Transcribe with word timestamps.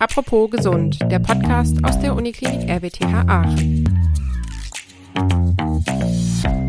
Apropos 0.00 0.50
gesund, 0.50 0.98
der 1.10 1.18
Podcast 1.18 1.76
aus 1.84 1.98
der 1.98 2.16
Uniklinik 2.16 2.70
RWTH 2.70 3.28
Aachen. 3.28 3.84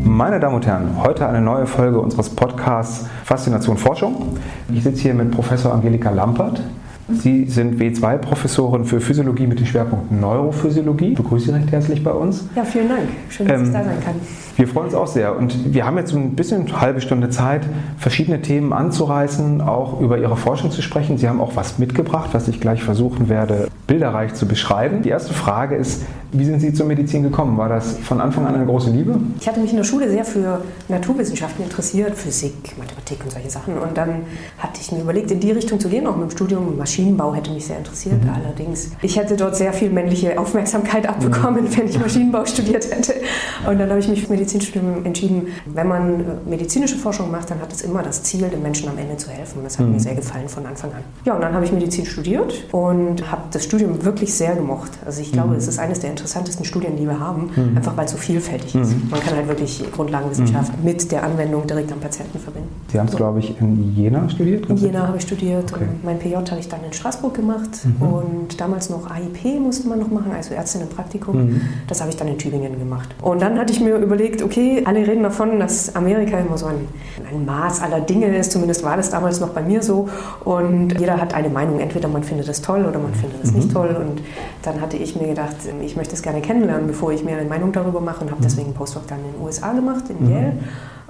Meine 0.04 0.38
Damen 0.38 0.56
und 0.56 0.66
Herren, 0.66 1.02
heute 1.02 1.26
eine 1.26 1.40
neue 1.40 1.66
Folge 1.66 1.98
unseres 1.98 2.28
Podcasts 2.28 3.06
Faszination 3.24 3.78
Forschung. 3.78 4.36
Ich 4.70 4.82
sitze 4.82 5.00
hier 5.00 5.14
mit 5.14 5.30
Professor 5.30 5.72
Angelika 5.72 6.10
Lampert. 6.10 6.60
Sie 7.08 7.46
sind 7.46 7.80
W2-Professorin 7.80 8.84
für 8.84 9.00
Physiologie 9.00 9.46
mit 9.46 9.58
dem 9.58 9.66
Schwerpunkt 9.66 10.12
Neurophysiologie. 10.12 11.12
Ich 11.12 11.16
begrüße 11.16 11.46
Sie 11.46 11.52
recht 11.52 11.72
herzlich 11.72 12.04
bei 12.04 12.12
uns. 12.12 12.44
Ja, 12.54 12.64
vielen 12.64 12.90
Dank. 12.90 13.08
Schön, 13.30 13.48
dass 13.48 13.60
ähm, 13.60 13.66
ich 13.66 13.72
da 13.72 13.82
sein 13.82 14.04
kann. 14.04 14.14
Wir 14.56 14.68
freuen 14.68 14.86
uns 14.86 14.94
auch 14.94 15.06
sehr. 15.06 15.36
Und 15.36 15.74
wir 15.74 15.86
haben 15.86 15.96
jetzt 15.96 16.12
ein 16.12 16.34
bisschen 16.34 16.66
eine 16.66 16.80
halbe 16.80 17.00
Stunde 17.00 17.30
Zeit, 17.30 17.62
verschiedene 17.98 18.42
Themen 18.42 18.72
anzureißen, 18.72 19.60
auch 19.60 20.00
über 20.00 20.18
Ihre 20.18 20.36
Forschung 20.36 20.70
zu 20.70 20.82
sprechen. 20.82 21.18
Sie 21.18 21.28
haben 21.28 21.40
auch 21.40 21.56
was 21.56 21.78
mitgebracht, 21.78 22.30
was 22.32 22.48
ich 22.48 22.60
gleich 22.60 22.82
versuchen 22.82 23.28
werde, 23.28 23.68
bilderreich 23.86 24.34
zu 24.34 24.46
beschreiben. 24.46 25.02
Die 25.02 25.08
erste 25.08 25.32
Frage 25.32 25.76
ist, 25.76 26.02
wie 26.34 26.46
sind 26.46 26.60
Sie 26.60 26.72
zur 26.72 26.86
Medizin 26.86 27.22
gekommen? 27.22 27.58
War 27.58 27.68
das 27.68 27.98
von 27.98 28.18
Anfang 28.18 28.46
an 28.46 28.54
eine 28.54 28.64
große 28.64 28.90
Liebe? 28.90 29.20
Ich 29.38 29.46
hatte 29.46 29.60
mich 29.60 29.70
in 29.70 29.76
der 29.76 29.84
Schule 29.84 30.08
sehr 30.08 30.24
für 30.24 30.62
Naturwissenschaften 30.88 31.62
interessiert, 31.62 32.16
Physik, 32.16 32.54
Mathematik 32.78 33.18
und 33.22 33.32
solche 33.32 33.50
Sachen. 33.50 33.78
Und 33.78 33.98
dann 33.98 34.22
hatte 34.58 34.80
ich 34.80 34.90
mir 34.92 35.00
überlegt, 35.02 35.30
in 35.30 35.40
die 35.40 35.50
Richtung 35.50 35.78
zu 35.78 35.90
gehen, 35.90 36.06
auch 36.06 36.16
mit 36.16 36.30
dem 36.30 36.34
Studium. 36.34 36.78
Maschinenbau 36.78 37.34
hätte 37.34 37.50
mich 37.50 37.66
sehr 37.66 37.76
interessiert. 37.76 38.24
Mhm. 38.24 38.30
Allerdings, 38.30 38.92
ich 39.02 39.18
hätte 39.18 39.36
dort 39.36 39.56
sehr 39.56 39.74
viel 39.74 39.90
männliche 39.90 40.38
Aufmerksamkeit 40.40 41.06
abbekommen, 41.06 41.64
mhm. 41.64 41.76
wenn 41.76 41.86
ich 41.86 42.00
Maschinenbau 42.00 42.46
studiert 42.46 42.90
hätte. 42.90 43.14
Und 43.68 43.78
dann 43.78 43.90
habe 43.90 44.00
ich 44.00 44.08
mich 44.08 44.26
für 44.26 44.32
Medizinstudium 44.42 45.04
entschieden. 45.04 45.48
Wenn 45.66 45.88
man 45.88 46.20
äh, 46.20 46.24
medizinische 46.48 46.96
Forschung 46.96 47.30
macht, 47.30 47.50
dann 47.50 47.60
hat 47.60 47.72
es 47.72 47.82
immer 47.82 48.02
das 48.02 48.22
Ziel, 48.22 48.48
den 48.48 48.62
Menschen 48.62 48.88
am 48.88 48.98
Ende 48.98 49.16
zu 49.16 49.30
helfen. 49.30 49.60
Das 49.62 49.78
hat 49.78 49.86
mhm. 49.86 49.92
mir 49.92 50.00
sehr 50.00 50.14
gefallen 50.14 50.48
von 50.48 50.66
Anfang 50.66 50.90
an. 50.92 51.02
Ja, 51.24 51.34
und 51.34 51.40
dann 51.40 51.54
habe 51.54 51.64
ich 51.64 51.72
Medizin 51.72 52.04
studiert 52.04 52.64
und 52.72 53.30
habe 53.30 53.42
das 53.50 53.64
Studium 53.64 54.04
wirklich 54.04 54.34
sehr 54.34 54.54
gemocht. 54.54 54.90
Also 55.06 55.22
ich 55.22 55.32
glaube, 55.32 55.50
mhm. 55.50 55.56
es 55.56 55.68
ist 55.68 55.78
eines 55.78 56.00
der 56.00 56.10
interessantesten 56.10 56.64
Studien, 56.64 56.96
die 56.96 57.06
wir 57.06 57.20
haben, 57.20 57.50
mhm. 57.54 57.76
einfach 57.76 57.96
weil 57.96 58.06
es 58.06 58.12
so 58.12 58.16
vielfältig 58.16 58.74
ist. 58.74 58.90
Mhm. 58.90 59.10
Man 59.10 59.20
kann 59.20 59.36
halt 59.36 59.48
wirklich 59.48 59.82
Grundlagenwissenschaft 59.92 60.76
mhm. 60.78 60.84
mit 60.84 61.12
der 61.12 61.22
Anwendung 61.22 61.66
direkt 61.66 61.92
am 61.92 62.00
Patienten 62.00 62.38
verbinden. 62.38 62.68
Sie 62.90 62.98
haben 62.98 63.06
es, 63.06 63.12
so. 63.12 63.18
glaube 63.18 63.38
ich, 63.38 63.60
in 63.60 63.94
Jena 63.94 64.28
studiert? 64.28 64.68
In 64.68 64.76
Jena 64.76 65.06
habe 65.06 65.16
ich 65.18 65.22
studiert 65.22 65.72
okay. 65.72 65.84
und 65.84 66.04
mein 66.04 66.18
PJ 66.18 66.34
habe 66.34 66.60
ich 66.60 66.68
dann 66.68 66.84
in 66.84 66.92
Straßburg 66.92 67.34
gemacht 67.34 67.70
mhm. 67.84 68.06
und 68.06 68.60
damals 68.60 68.90
noch 68.90 69.08
AIP 69.10 69.60
musste 69.60 69.88
man 69.88 70.00
noch 70.00 70.10
machen, 70.10 70.32
also 70.32 70.54
Ärztinnenpraktikum. 70.54 71.36
Mhm. 71.36 71.60
Das 71.86 72.00
habe 72.00 72.10
ich 72.10 72.16
dann 72.16 72.28
in 72.28 72.38
Tübingen 72.38 72.78
gemacht. 72.78 73.14
Und 73.20 73.42
dann 73.42 73.58
hatte 73.58 73.72
ich 73.72 73.80
mir 73.80 73.96
überlegt, 73.96 74.31
okay, 74.40 74.82
alle 74.84 75.06
reden 75.06 75.24
davon, 75.24 75.58
dass 75.58 75.94
Amerika 75.96 76.38
immer 76.38 76.56
so 76.56 76.66
ein, 76.66 76.86
ein 77.28 77.44
Maß 77.44 77.82
aller 77.82 78.00
Dinge 78.00 78.36
ist, 78.36 78.52
zumindest 78.52 78.84
war 78.84 78.96
das 78.96 79.10
damals 79.10 79.40
noch 79.40 79.50
bei 79.50 79.62
mir 79.62 79.82
so 79.82 80.08
und 80.44 80.98
jeder 80.98 81.20
hat 81.20 81.34
eine 81.34 81.48
Meinung, 81.48 81.80
entweder 81.80 82.08
man 82.08 82.22
findet 82.22 82.48
es 82.48 82.62
toll 82.62 82.84
oder 82.84 82.98
man 82.98 83.12
findet 83.14 83.42
es 83.42 83.52
nicht 83.52 83.68
mhm. 83.68 83.72
toll 83.72 83.96
und 83.98 84.22
dann 84.62 84.80
hatte 84.80 84.96
ich 84.96 85.20
mir 85.20 85.26
gedacht, 85.26 85.56
ich 85.82 85.96
möchte 85.96 86.14
es 86.14 86.22
gerne 86.22 86.40
kennen 86.40 86.52
kennenlernen, 86.52 86.86
bevor 86.86 87.12
ich 87.12 87.24
mir 87.24 87.36
eine 87.36 87.48
Meinung 87.48 87.72
darüber 87.72 88.00
mache 88.00 88.22
und 88.22 88.30
habe 88.30 88.40
mhm. 88.40 88.44
deswegen 88.44 88.66
einen 88.68 88.74
Postdoc 88.74 89.06
dann 89.06 89.18
in 89.18 89.32
den 89.32 89.42
USA 89.42 89.72
gemacht, 89.72 90.04
in 90.08 90.24
mhm. 90.24 90.32
Yale 90.32 90.52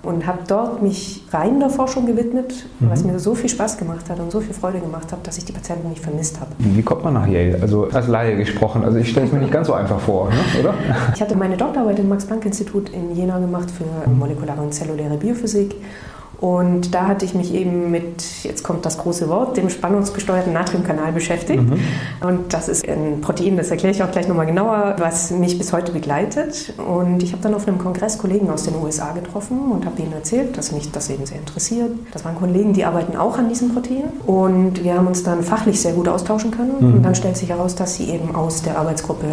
und 0.02 0.26
habe 0.26 0.40
dort 0.48 0.82
mich 0.82 1.22
rein 1.30 1.60
der 1.60 1.70
Forschung 1.70 2.06
gewidmet, 2.06 2.66
mhm. 2.80 2.90
was 2.90 3.04
mir 3.04 3.18
so 3.18 3.34
viel 3.34 3.48
Spaß 3.48 3.78
gemacht 3.78 4.10
hat 4.10 4.18
und 4.18 4.32
so 4.32 4.40
viel 4.40 4.54
Freude 4.54 4.80
gemacht 4.80 5.12
hat, 5.12 5.26
dass 5.26 5.38
ich 5.38 5.44
die 5.44 5.52
Patienten 5.52 5.88
nicht 5.88 6.02
vermisst 6.02 6.40
habe. 6.40 6.50
Wie 6.58 6.82
kommt 6.82 7.04
man 7.04 7.14
nach 7.14 7.26
Yale? 7.26 7.58
Also 7.60 7.88
als 7.92 8.08
Laie 8.08 8.36
gesprochen, 8.36 8.84
also 8.84 8.98
ich 8.98 9.10
stelle 9.10 9.26
es 9.26 9.32
mir 9.32 9.38
nicht 9.38 9.52
ganz 9.52 9.68
so 9.68 9.74
einfach 9.74 10.00
vor, 10.00 10.28
ne? 10.30 10.36
oder? 10.60 10.74
Ich 11.14 11.20
hatte 11.20 11.36
meine 11.36 11.56
Doktorarbeit 11.56 11.98
im 12.00 12.08
Max-Planck-Institut 12.08 12.88
in 12.90 13.14
Jena 13.14 13.38
gemacht 13.38 13.70
für 13.70 14.10
molekulare 14.10 14.60
und 14.60 14.74
zelluläre 14.74 15.16
Biophysik 15.16 15.76
und 16.42 16.92
da 16.92 17.06
hatte 17.06 17.24
ich 17.24 17.34
mich 17.34 17.54
eben 17.54 17.92
mit, 17.92 18.42
jetzt 18.42 18.64
kommt 18.64 18.84
das 18.84 18.98
große 18.98 19.28
Wort, 19.28 19.56
dem 19.56 19.70
spannungsgesteuerten 19.70 20.52
Natriumkanal 20.52 21.12
beschäftigt. 21.12 21.62
Mhm. 21.62 21.78
Und 22.20 22.52
das 22.52 22.68
ist 22.68 22.84
ein 22.88 23.20
Protein, 23.20 23.56
das 23.56 23.70
erkläre 23.70 23.94
ich 23.94 24.02
auch 24.02 24.10
gleich 24.10 24.26
nochmal 24.26 24.46
genauer, 24.46 24.96
was 24.98 25.30
mich 25.30 25.56
bis 25.56 25.72
heute 25.72 25.92
begleitet. 25.92 26.74
Und 26.84 27.22
ich 27.22 27.30
habe 27.30 27.44
dann 27.44 27.54
auf 27.54 27.68
einem 27.68 27.78
Kongress 27.78 28.18
Kollegen 28.18 28.50
aus 28.50 28.64
den 28.64 28.74
USA 28.74 29.12
getroffen 29.12 29.70
und 29.70 29.86
habe 29.86 30.02
ihnen 30.02 30.14
erzählt, 30.14 30.58
dass 30.58 30.72
mich 30.72 30.90
das 30.90 31.10
eben 31.10 31.24
sehr 31.26 31.38
interessiert. 31.38 31.92
Das 32.12 32.24
waren 32.24 32.34
Kollegen, 32.34 32.72
die 32.72 32.84
arbeiten 32.84 33.16
auch 33.16 33.38
an 33.38 33.48
diesem 33.48 33.72
Protein. 33.72 34.10
Und 34.26 34.82
wir 34.82 34.94
haben 34.94 35.06
uns 35.06 35.22
dann 35.22 35.44
fachlich 35.44 35.80
sehr 35.80 35.92
gut 35.92 36.08
austauschen 36.08 36.50
können. 36.50 36.74
Mhm. 36.80 36.94
Und 36.94 37.02
dann 37.04 37.14
stellt 37.14 37.36
sich 37.36 37.50
heraus, 37.50 37.76
dass 37.76 37.94
sie 37.94 38.10
eben 38.10 38.34
aus 38.34 38.62
der 38.62 38.80
Arbeitsgruppe 38.80 39.26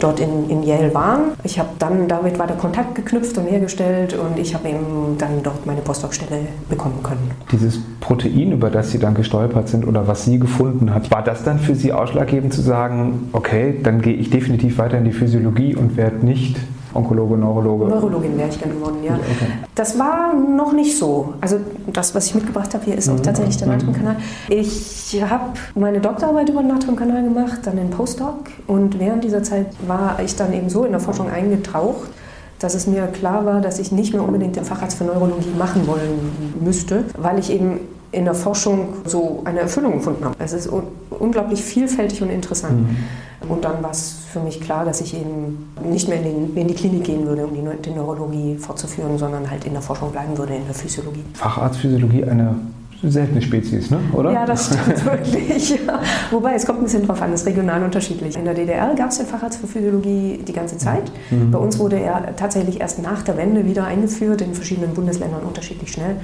dort 0.00 0.18
in, 0.18 0.50
in 0.50 0.64
Yale 0.64 0.92
waren. 0.94 1.30
Ich 1.44 1.60
habe 1.60 1.68
dann 1.78 2.08
damit 2.08 2.40
weiter 2.40 2.54
Kontakt 2.54 2.96
geknüpft 2.96 3.38
und 3.38 3.44
hergestellt 3.44 4.14
und 4.14 4.36
ich 4.36 4.52
habe 4.52 4.68
eben 4.68 5.16
dann 5.16 5.44
dort 5.44 5.64
meine 5.64 5.80
Postdoc-Stelle 5.80 6.39
bekommen 6.68 7.02
können. 7.02 7.30
Dieses 7.52 7.80
Protein, 8.00 8.52
über 8.52 8.70
das 8.70 8.90
Sie 8.90 8.98
dann 8.98 9.14
gestolpert 9.14 9.68
sind 9.68 9.86
oder 9.86 10.06
was 10.06 10.24
Sie 10.24 10.38
gefunden 10.38 10.94
hat, 10.94 11.10
war 11.10 11.22
das 11.22 11.42
dann 11.44 11.58
für 11.58 11.74
Sie 11.74 11.92
ausschlaggebend 11.92 12.52
zu 12.52 12.62
sagen, 12.62 13.28
okay, 13.32 13.78
dann 13.82 14.00
gehe 14.02 14.14
ich 14.14 14.30
definitiv 14.30 14.78
weiter 14.78 14.98
in 14.98 15.04
die 15.04 15.12
Physiologie 15.12 15.74
und 15.74 15.96
werde 15.96 16.24
nicht 16.24 16.56
Onkologe, 16.92 17.36
Neurologe? 17.36 17.86
Neurologin 17.86 18.36
wäre 18.36 18.48
ich 18.48 18.58
dann 18.58 18.72
geworden, 18.72 18.98
ja. 19.04 19.14
Okay. 19.14 19.52
Das 19.74 19.98
war 19.98 20.34
noch 20.34 20.72
nicht 20.72 20.98
so. 20.98 21.34
Also 21.40 21.60
das, 21.92 22.14
was 22.14 22.26
ich 22.26 22.34
mitgebracht 22.34 22.74
habe 22.74 22.84
hier, 22.84 22.96
ist 22.96 23.08
auch 23.08 23.14
mhm. 23.14 23.22
tatsächlich 23.22 23.56
der 23.58 23.68
mhm. 23.68 23.74
Natriumkanal. 23.74 24.16
Ich 24.48 25.22
habe 25.28 25.52
meine 25.74 26.00
Doktorarbeit 26.00 26.48
über 26.48 26.62
den 26.62 26.68
Natriumkanal 26.68 27.22
gemacht, 27.22 27.60
dann 27.64 27.76
den 27.76 27.90
Postdoc 27.90 28.50
und 28.66 28.98
während 28.98 29.24
dieser 29.24 29.42
Zeit 29.42 29.66
war 29.86 30.18
ich 30.24 30.34
dann 30.36 30.52
eben 30.52 30.68
so 30.68 30.84
in 30.84 30.92
der 30.92 31.00
Forschung 31.00 31.30
eingetaucht, 31.30 32.10
dass 32.60 32.74
es 32.74 32.86
mir 32.86 33.06
klar 33.08 33.44
war, 33.44 33.60
dass 33.60 33.78
ich 33.78 33.90
nicht 33.90 34.12
mehr 34.12 34.22
unbedingt 34.22 34.54
den 34.54 34.64
Facharzt 34.64 34.98
für 34.98 35.04
Neurologie 35.04 35.50
machen 35.58 35.86
wollen 35.86 36.60
müsste, 36.62 37.04
weil 37.18 37.38
ich 37.38 37.50
eben 37.50 37.80
in 38.12 38.24
der 38.24 38.34
Forschung 38.34 38.88
so 39.04 39.40
eine 39.44 39.60
Erfüllung 39.60 39.94
gefunden 39.94 40.24
habe. 40.24 40.34
Es 40.38 40.52
ist 40.52 40.68
un 40.68 40.82
unglaublich 41.10 41.62
vielfältig 41.62 42.22
und 42.22 42.30
interessant. 42.30 42.80
Mhm. 42.80 43.50
Und 43.50 43.64
dann 43.64 43.82
war 43.82 43.90
es 43.90 44.16
für 44.32 44.40
mich 44.40 44.60
klar, 44.60 44.84
dass 44.84 45.00
ich 45.00 45.14
eben 45.14 45.70
nicht 45.84 46.08
mehr 46.08 46.18
in, 46.18 46.24
den, 46.24 46.56
in 46.56 46.68
die 46.68 46.74
Klinik 46.74 47.04
gehen 47.04 47.26
würde, 47.26 47.46
um 47.46 47.54
die, 47.54 47.62
die 47.82 47.90
Neurologie 47.90 48.56
fortzuführen, 48.56 49.18
sondern 49.18 49.50
halt 49.50 49.64
in 49.64 49.72
der 49.72 49.82
Forschung 49.82 50.12
bleiben 50.12 50.36
würde, 50.36 50.54
in 50.54 50.64
der 50.64 50.74
Physiologie. 50.74 51.24
Facharzt 51.34 51.80
Physiologie, 51.80 52.24
eine 52.24 52.54
seltene 53.02 53.40
Spezies, 53.40 53.90
ne? 53.90 53.98
oder? 54.12 54.32
Ja, 54.32 54.44
das 54.44 54.66
stimmt 54.66 55.04
wirklich. 55.04 55.70
Ja. 55.70 56.00
Wobei, 56.30 56.54
es 56.54 56.66
kommt 56.66 56.80
ein 56.80 56.84
bisschen 56.84 57.06
drauf 57.06 57.22
an, 57.22 57.32
es 57.32 57.40
ist 57.40 57.46
regional 57.46 57.82
unterschiedlich. 57.82 58.36
In 58.36 58.44
der 58.44 58.54
DDR 58.54 58.94
gab 58.94 59.10
es 59.10 59.18
den 59.18 59.26
Facharzt 59.26 59.60
für 59.60 59.66
Physiologie 59.66 60.40
die 60.46 60.52
ganze 60.52 60.76
Zeit. 60.76 61.10
Mhm. 61.30 61.50
Bei 61.50 61.58
uns 61.58 61.78
wurde 61.78 61.98
er 61.98 62.36
tatsächlich 62.36 62.80
erst 62.80 63.02
nach 63.02 63.22
der 63.22 63.36
Wende 63.36 63.64
wieder 63.64 63.84
eingeführt, 63.84 64.42
in 64.42 64.54
verschiedenen 64.54 64.92
Bundesländern 64.92 65.42
unterschiedlich 65.42 65.92
schnell. 65.92 66.16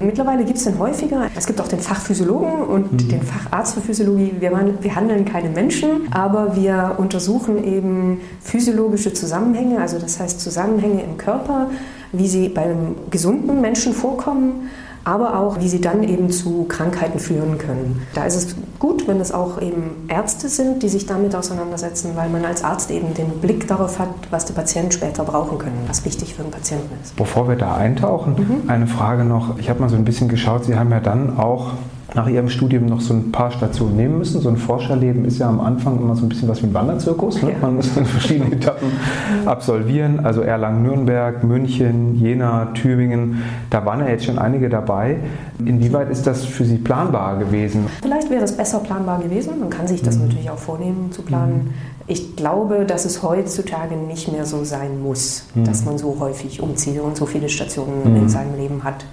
Mittlerweile 0.00 0.44
gibt 0.44 0.58
es 0.58 0.64
den 0.64 0.78
häufiger. 0.78 1.28
Es 1.36 1.46
gibt 1.46 1.60
auch 1.60 1.68
den 1.68 1.80
Fachphysiologen 1.80 2.62
und 2.62 2.92
mhm. 2.92 3.08
den 3.08 3.22
Facharzt 3.22 3.74
für 3.74 3.80
Physiologie. 3.80 4.32
Wir, 4.40 4.50
wir 4.80 4.96
handeln 4.96 5.24
keine 5.24 5.50
Menschen, 5.50 6.12
aber 6.12 6.56
wir 6.56 6.96
untersuchen 6.98 7.62
eben 7.62 8.20
physiologische 8.40 9.12
Zusammenhänge, 9.12 9.80
also 9.80 9.98
das 9.98 10.18
heißt 10.18 10.40
Zusammenhänge 10.40 11.02
im 11.02 11.16
Körper, 11.16 11.70
wie 12.12 12.28
sie 12.28 12.48
bei 12.48 12.62
einem 12.62 12.96
gesunden 13.10 13.60
Menschen 13.60 13.92
vorkommen 13.92 14.70
aber 15.04 15.38
auch, 15.38 15.60
wie 15.60 15.68
sie 15.68 15.80
dann 15.80 16.02
eben 16.02 16.30
zu 16.30 16.64
Krankheiten 16.64 17.18
führen 17.18 17.58
können. 17.58 18.02
Da 18.14 18.24
ist 18.24 18.36
es 18.36 18.56
gut, 18.78 19.06
wenn 19.06 19.20
es 19.20 19.32
auch 19.32 19.60
eben 19.60 20.06
Ärzte 20.08 20.48
sind, 20.48 20.82
die 20.82 20.88
sich 20.88 21.06
damit 21.06 21.34
auseinandersetzen, 21.34 22.12
weil 22.14 22.28
man 22.30 22.44
als 22.44 22.64
Arzt 22.64 22.90
eben 22.90 23.14
den 23.14 23.28
Blick 23.40 23.68
darauf 23.68 23.98
hat, 23.98 24.08
was 24.30 24.46
der 24.46 24.54
Patient 24.54 24.94
später 24.94 25.24
brauchen 25.24 25.58
kann, 25.58 25.72
was 25.86 26.04
wichtig 26.04 26.34
für 26.34 26.42
den 26.42 26.50
Patienten 26.50 26.94
ist. 27.02 27.16
Bevor 27.16 27.48
wir 27.48 27.56
da 27.56 27.76
eintauchen, 27.76 28.62
mhm. 28.62 28.70
eine 28.70 28.86
Frage 28.86 29.24
noch. 29.24 29.58
Ich 29.58 29.68
habe 29.68 29.80
mal 29.80 29.88
so 29.88 29.96
ein 29.96 30.04
bisschen 30.04 30.28
geschaut, 30.28 30.64
Sie 30.64 30.76
haben 30.76 30.90
ja 30.90 31.00
dann 31.00 31.38
auch 31.38 31.72
nach 32.12 32.28
ihrem 32.28 32.48
Studium 32.48 32.86
noch 32.86 33.00
so 33.00 33.14
ein 33.14 33.32
paar 33.32 33.50
Stationen 33.50 33.96
nehmen 33.96 34.18
müssen. 34.18 34.40
So 34.40 34.48
ein 34.48 34.56
Forscherleben 34.56 35.24
ist 35.24 35.38
ja 35.38 35.48
am 35.48 35.60
Anfang 35.60 35.98
immer 35.98 36.14
so 36.14 36.24
ein 36.24 36.28
bisschen 36.28 36.48
was 36.48 36.62
wie 36.62 36.66
ein 36.66 36.74
Wanderzirkus. 36.74 37.42
Ne? 37.42 37.56
Man 37.60 37.76
muss 37.76 37.96
in 37.96 38.04
verschiedene 38.04 38.52
Etappen 38.52 38.88
absolvieren. 39.46 40.20
Also 40.24 40.42
Erlangen-Nürnberg, 40.42 41.42
München, 41.42 42.20
Jena, 42.20 42.66
Tübingen. 42.74 43.42
Da 43.70 43.84
waren 43.86 44.00
ja 44.00 44.08
jetzt 44.08 44.26
schon 44.26 44.38
einige 44.38 44.68
dabei. 44.68 45.16
Inwieweit 45.64 46.10
ist 46.10 46.26
das 46.26 46.44
für 46.44 46.64
Sie 46.64 46.76
planbar 46.76 47.38
gewesen? 47.38 47.86
Vielleicht 48.02 48.30
wäre 48.30 48.44
es 48.44 48.56
besser 48.56 48.80
planbar 48.80 49.20
gewesen. 49.20 49.58
Man 49.58 49.70
kann 49.70 49.86
sich 49.86 50.02
das 50.02 50.16
mhm. 50.16 50.26
natürlich 50.26 50.50
auch 50.50 50.58
vornehmen 50.58 51.10
zu 51.10 51.22
planen. 51.22 51.64
Mhm. 51.64 51.94
Ich 52.06 52.36
glaube, 52.36 52.84
dass 52.86 53.06
es 53.06 53.22
heutzutage 53.22 53.96
nicht 53.96 54.30
mehr 54.30 54.44
so 54.44 54.62
sein 54.62 55.02
muss, 55.02 55.46
mhm. 55.54 55.64
dass 55.64 55.84
man 55.84 55.96
so 55.96 56.16
häufig 56.20 56.60
umzieht 56.60 57.00
und 57.00 57.16
so 57.16 57.24
viele 57.24 57.48
Stationen 57.48 58.10
mhm. 58.10 58.16
in 58.16 58.28
seinem 58.28 58.56
Leben 58.56 58.84
hat. 58.84 59.06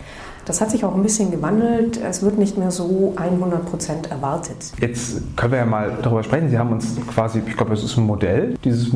Das 0.51 0.59
hat 0.59 0.69
sich 0.69 0.83
auch 0.83 0.93
ein 0.93 1.01
bisschen 1.01 1.31
gewandelt. 1.31 1.95
Es 1.95 2.23
wird 2.23 2.37
nicht 2.37 2.57
mehr 2.57 2.71
so 2.71 3.13
100 3.15 3.65
Prozent 3.67 4.11
erwartet. 4.11 4.57
Jetzt 4.81 5.21
können 5.37 5.53
wir 5.53 5.59
ja 5.59 5.65
mal 5.65 5.97
darüber 6.01 6.23
sprechen. 6.23 6.49
Sie 6.49 6.59
haben 6.59 6.73
uns 6.73 6.97
quasi, 7.07 7.41
ich 7.47 7.55
glaube, 7.55 7.73
es 7.73 7.81
ist 7.81 7.95
ein 7.95 8.05
Modell 8.05 8.55
dieses 8.65 8.91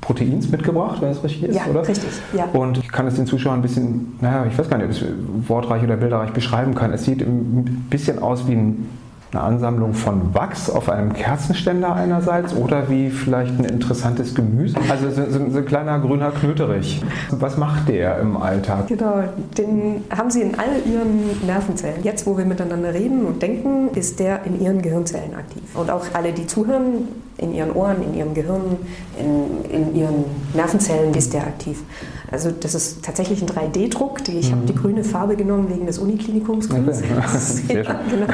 Proteins 0.00 0.50
mitgebracht, 0.50 1.00
wenn 1.00 1.10
es 1.10 1.22
richtig 1.22 1.44
ist, 1.44 1.54
ja, 1.54 1.66
oder? 1.70 1.86
richtig, 1.86 2.10
ja. 2.36 2.46
Und 2.52 2.78
ich 2.78 2.90
kann 2.90 3.06
es 3.06 3.14
den 3.14 3.26
Zuschauern 3.26 3.60
ein 3.60 3.62
bisschen, 3.62 4.18
naja, 4.20 4.46
ich 4.46 4.58
weiß 4.58 4.68
gar 4.68 4.78
nicht, 4.78 4.86
ob 4.86 4.90
ich 4.90 5.00
es 5.00 5.08
wortreich 5.48 5.84
oder 5.84 5.96
bilderreich 5.96 6.32
beschreiben 6.32 6.74
kann. 6.74 6.92
Es 6.92 7.04
sieht 7.04 7.20
ein 7.20 7.86
bisschen 7.88 8.18
aus 8.18 8.48
wie 8.48 8.54
ein 8.54 8.88
eine 9.32 9.42
Ansammlung 9.42 9.94
von 9.94 10.34
Wachs 10.34 10.68
auf 10.68 10.88
einem 10.88 11.12
Kerzenständer 11.12 11.94
einerseits 11.94 12.54
oder 12.54 12.88
wie 12.88 13.10
vielleicht 13.10 13.58
ein 13.58 13.64
interessantes 13.64 14.34
Gemüse. 14.34 14.76
Also 14.88 15.10
so, 15.10 15.24
so, 15.30 15.50
so 15.50 15.58
ein 15.58 15.66
kleiner 15.66 16.00
grüner 16.00 16.32
Knöterich. 16.32 17.00
Was 17.30 17.56
macht 17.56 17.88
der 17.88 18.18
im 18.18 18.36
Alltag? 18.36 18.88
Genau, 18.88 19.22
den 19.56 20.04
haben 20.16 20.30
sie 20.30 20.42
in 20.42 20.58
all 20.58 20.80
ihren 20.84 21.46
Nervenzellen. 21.46 22.02
Jetzt, 22.02 22.26
wo 22.26 22.36
wir 22.36 22.44
miteinander 22.44 22.92
reden 22.92 23.24
und 23.24 23.40
denken, 23.40 23.90
ist 23.94 24.18
der 24.18 24.44
in 24.44 24.60
ihren 24.60 24.82
Gehirnzellen 24.82 25.34
aktiv. 25.34 25.62
Und 25.74 25.90
auch 25.90 26.04
alle, 26.12 26.32
die 26.32 26.46
zuhören, 26.46 27.08
in 27.38 27.54
ihren 27.54 27.72
Ohren, 27.72 28.02
in 28.02 28.14
ihrem 28.14 28.34
Gehirn, 28.34 28.76
in, 29.18 29.70
in 29.70 29.94
ihren 29.94 30.24
Nervenzellen 30.54 31.14
ist 31.14 31.32
der 31.32 31.42
aktiv. 31.42 31.82
Also 32.30 32.50
das 32.50 32.74
ist 32.74 33.04
tatsächlich 33.04 33.42
ein 33.42 33.48
3D-Druck. 33.48 34.28
Ich 34.28 34.50
mhm. 34.50 34.56
habe 34.56 34.66
die 34.66 34.74
grüne 34.74 35.04
Farbe 35.04 35.36
genommen 35.36 35.68
wegen 35.70 35.86
des 35.86 35.98
Uniklinikums 35.98 36.68
Grüns. 36.68 37.00
ja, 37.68 38.00
genau. 38.08 38.26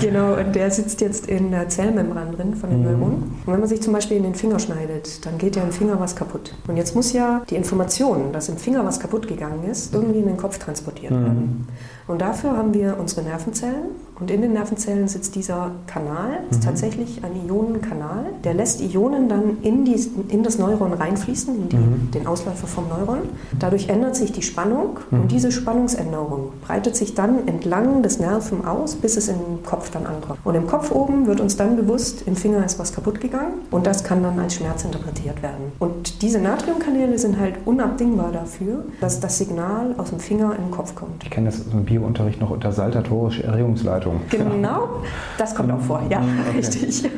genau, 0.00 0.34
und 0.34 0.54
der 0.54 0.70
sitzt 0.70 1.00
jetzt 1.00 1.26
in 1.26 1.50
der 1.50 1.68
Zellmembran 1.68 2.32
drin 2.32 2.54
von 2.54 2.70
den 2.70 2.80
mhm. 2.80 2.84
Neuronen. 2.84 3.22
Und 3.44 3.52
wenn 3.52 3.60
man 3.60 3.68
sich 3.68 3.82
zum 3.82 3.92
Beispiel 3.92 4.16
in 4.16 4.22
den 4.22 4.34
Finger 4.34 4.58
schneidet, 4.58 5.24
dann 5.26 5.38
geht 5.38 5.56
ja 5.56 5.62
im 5.62 5.72
Finger 5.72 5.98
was 5.98 6.14
kaputt. 6.14 6.54
Und 6.68 6.76
jetzt 6.76 6.94
muss 6.94 7.12
ja 7.12 7.42
die 7.50 7.56
Information, 7.56 8.32
dass 8.32 8.48
im 8.48 8.56
Finger 8.56 8.84
was 8.84 9.00
kaputt 9.00 9.26
gegangen 9.26 9.64
ist, 9.70 9.94
irgendwie 9.94 10.20
in 10.20 10.26
den 10.26 10.36
Kopf 10.36 10.58
transportiert 10.58 11.12
mhm. 11.12 11.24
werden. 11.24 11.66
Und 12.06 12.20
dafür 12.20 12.56
haben 12.56 12.74
wir 12.74 12.96
unsere 12.98 13.22
Nervenzellen 13.22 13.90
und 14.22 14.30
in 14.30 14.40
den 14.40 14.52
Nervenzellen 14.52 15.08
sitzt 15.08 15.34
dieser 15.34 15.72
Kanal, 15.88 16.44
ist 16.48 16.60
mhm. 16.60 16.64
tatsächlich 16.64 17.24
ein 17.24 17.48
Ionenkanal, 17.48 18.26
der 18.44 18.54
lässt 18.54 18.80
Ionen 18.80 19.28
dann 19.28 19.56
in, 19.62 19.84
die, 19.84 19.96
in 20.28 20.44
das 20.44 20.60
Neuron 20.60 20.92
reinfließen, 20.92 21.56
in 21.56 21.68
die, 21.68 21.76
mhm. 21.76 22.10
den 22.12 22.28
Ausläufer 22.28 22.68
vom 22.68 22.88
Neuron. 22.88 23.18
Dadurch 23.58 23.88
ändert 23.88 24.14
sich 24.14 24.30
die 24.30 24.42
Spannung 24.42 25.00
mhm. 25.10 25.22
und 25.22 25.32
diese 25.32 25.50
Spannungsänderung 25.50 26.52
breitet 26.64 26.94
sich 26.94 27.14
dann 27.14 27.48
entlang 27.48 28.04
des 28.04 28.20
Nerven 28.20 28.64
aus, 28.64 28.94
bis 28.94 29.16
es 29.16 29.26
im 29.26 29.64
Kopf 29.64 29.90
dann 29.90 30.06
ankommt. 30.06 30.38
Und 30.44 30.54
im 30.54 30.68
Kopf 30.68 30.92
oben 30.92 31.26
wird 31.26 31.40
uns 31.40 31.56
dann 31.56 31.74
bewusst, 31.74 32.22
im 32.24 32.36
Finger 32.36 32.64
ist 32.64 32.78
was 32.78 32.92
kaputt 32.92 33.20
gegangen 33.20 33.54
und 33.72 33.88
das 33.88 34.04
kann 34.04 34.22
dann 34.22 34.38
als 34.38 34.54
Schmerz 34.54 34.84
interpretiert 34.84 35.42
werden. 35.42 35.72
Und 35.80 36.22
diese 36.22 36.38
Natriumkanäle 36.38 37.18
sind 37.18 37.40
halt 37.40 37.54
unabdingbar 37.64 38.30
dafür, 38.30 38.84
dass 39.00 39.18
das 39.18 39.38
Signal 39.38 39.96
aus 39.98 40.10
dem 40.10 40.20
Finger 40.20 40.54
in 40.56 40.66
den 40.66 40.70
Kopf 40.70 40.94
kommt. 40.94 41.24
Ich 41.24 41.30
kenne 41.30 41.46
das 41.46 41.62
im 41.72 41.84
Biounterricht 41.84 42.40
noch 42.40 42.50
unter 42.50 42.70
saltatorische 42.70 43.42
Erregungsleitung. 43.42 44.11
Genau, 44.30 45.02
das 45.38 45.54
kommt 45.54 45.72
auch 45.72 45.80
vor, 45.80 46.02
ja, 46.08 46.20
mhm, 46.20 46.40
okay. 46.40 46.58
richtig. 46.58 47.10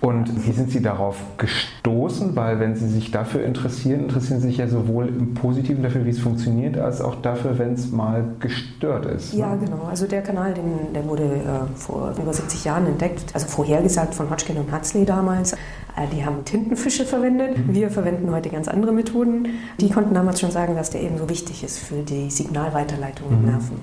Und 0.00 0.46
wie 0.46 0.52
sind 0.52 0.70
Sie 0.70 0.82
darauf 0.82 1.16
gestoßen? 1.38 2.36
Weil 2.36 2.60
wenn 2.60 2.76
Sie 2.76 2.86
sich 2.86 3.10
dafür 3.10 3.42
interessieren, 3.44 4.02
interessieren 4.02 4.40
Sie 4.40 4.48
sich 4.48 4.58
ja 4.58 4.68
sowohl 4.68 5.08
im 5.08 5.34
Positiven 5.34 5.82
dafür, 5.82 6.04
wie 6.04 6.10
es 6.10 6.18
funktioniert, 6.18 6.78
als 6.78 7.00
auch 7.00 7.16
dafür, 7.22 7.58
wenn 7.58 7.72
es 7.72 7.90
mal 7.90 8.24
gestört 8.38 9.06
ist. 9.06 9.32
Ne? 9.32 9.40
Ja, 9.40 9.56
genau. 9.56 9.84
Also 9.88 10.06
der 10.06 10.22
Kanal, 10.22 10.54
den, 10.54 10.92
der 10.94 11.08
wurde 11.08 11.24
äh, 11.24 11.76
vor 11.76 12.12
über 12.20 12.32
70 12.32 12.64
Jahren 12.64 12.86
entdeckt, 12.86 13.34
also 13.34 13.46
vorhergesagt 13.46 14.14
von 14.14 14.30
Hodgkin 14.30 14.58
und 14.58 14.72
Huxley 14.72 15.04
damals. 15.06 15.54
Äh, 15.54 16.06
die 16.14 16.24
haben 16.24 16.44
Tintenfische 16.44 17.04
verwendet. 17.04 17.56
Mhm. 17.56 17.74
Wir 17.74 17.90
verwenden 17.90 18.30
heute 18.30 18.50
ganz 18.50 18.68
andere 18.68 18.92
Methoden. 18.92 19.48
Die 19.80 19.90
konnten 19.90 20.14
damals 20.14 20.40
schon 20.40 20.50
sagen, 20.50 20.76
dass 20.76 20.90
der 20.90 21.02
eben 21.02 21.16
so 21.18 21.28
wichtig 21.28 21.64
ist 21.64 21.78
für 21.78 22.02
die 22.02 22.30
Signalweiterleitung 22.30 23.28
mhm. 23.28 23.38
im 23.38 23.46
Nerven. 23.46 23.80